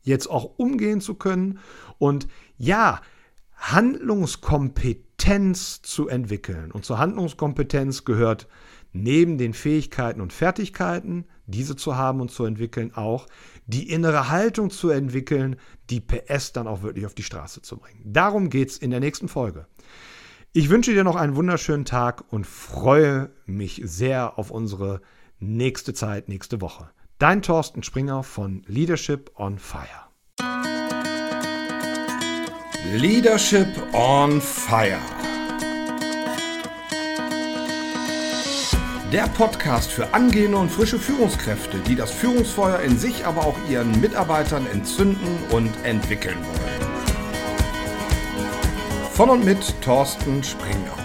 jetzt 0.03 0.27
auch 0.27 0.53
umgehen 0.55 1.01
zu 1.01 1.15
können 1.15 1.59
und 1.97 2.29
ja, 2.57 3.01
Handlungskompetenz 3.57 5.81
zu 5.81 6.07
entwickeln. 6.07 6.71
Und 6.71 6.85
zur 6.85 6.97
Handlungskompetenz 6.97 8.05
gehört 8.05 8.47
neben 8.93 9.37
den 9.37 9.53
Fähigkeiten 9.53 10.21
und 10.21 10.31
Fertigkeiten, 10.31 11.25
diese 11.47 11.75
zu 11.75 11.95
haben 11.95 12.21
und 12.21 12.31
zu 12.31 12.45
entwickeln, 12.45 12.93
auch 12.95 13.27
die 13.67 13.89
innere 13.89 14.29
Haltung 14.29 14.69
zu 14.69 14.89
entwickeln, 14.89 15.57
die 15.89 15.99
PS 15.99 16.53
dann 16.53 16.67
auch 16.67 16.81
wirklich 16.81 17.05
auf 17.05 17.15
die 17.15 17.23
Straße 17.23 17.61
zu 17.61 17.77
bringen. 17.77 18.01
Darum 18.03 18.49
geht 18.49 18.69
es 18.69 18.77
in 18.77 18.91
der 18.91 18.99
nächsten 18.99 19.27
Folge. 19.27 19.67
Ich 20.53 20.69
wünsche 20.69 20.93
dir 20.93 21.03
noch 21.03 21.15
einen 21.15 21.35
wunderschönen 21.35 21.85
Tag 21.85 22.23
und 22.31 22.47
freue 22.47 23.29
mich 23.45 23.81
sehr 23.83 24.39
auf 24.39 24.51
unsere 24.51 25.01
nächste 25.39 25.93
Zeit, 25.93 26.29
nächste 26.29 26.61
Woche. 26.61 26.89
Dein 27.17 27.41
Thorsten 27.41 27.83
Springer 27.83 28.23
von 28.23 28.63
Leadership 28.67 29.31
on 29.35 29.59
Fire. 29.59 30.05
Leadership 32.93 33.67
on 33.93 34.39
Fire 34.39 34.99
Der 39.15 39.29
Podcast 39.29 39.93
für 39.93 40.13
angehende 40.13 40.57
und 40.57 40.69
frische 40.69 40.99
Führungskräfte, 40.99 41.77
die 41.87 41.95
das 41.95 42.11
Führungsfeuer 42.11 42.81
in 42.81 42.97
sich, 42.99 43.25
aber 43.25 43.45
auch 43.45 43.55
ihren 43.69 44.01
Mitarbeitern 44.01 44.67
entzünden 44.69 45.37
und 45.51 45.71
entwickeln 45.83 46.35
wollen. 46.35 46.91
Von 49.13 49.29
und 49.29 49.45
mit 49.45 49.73
Thorsten 49.79 50.43
Springer. 50.43 51.04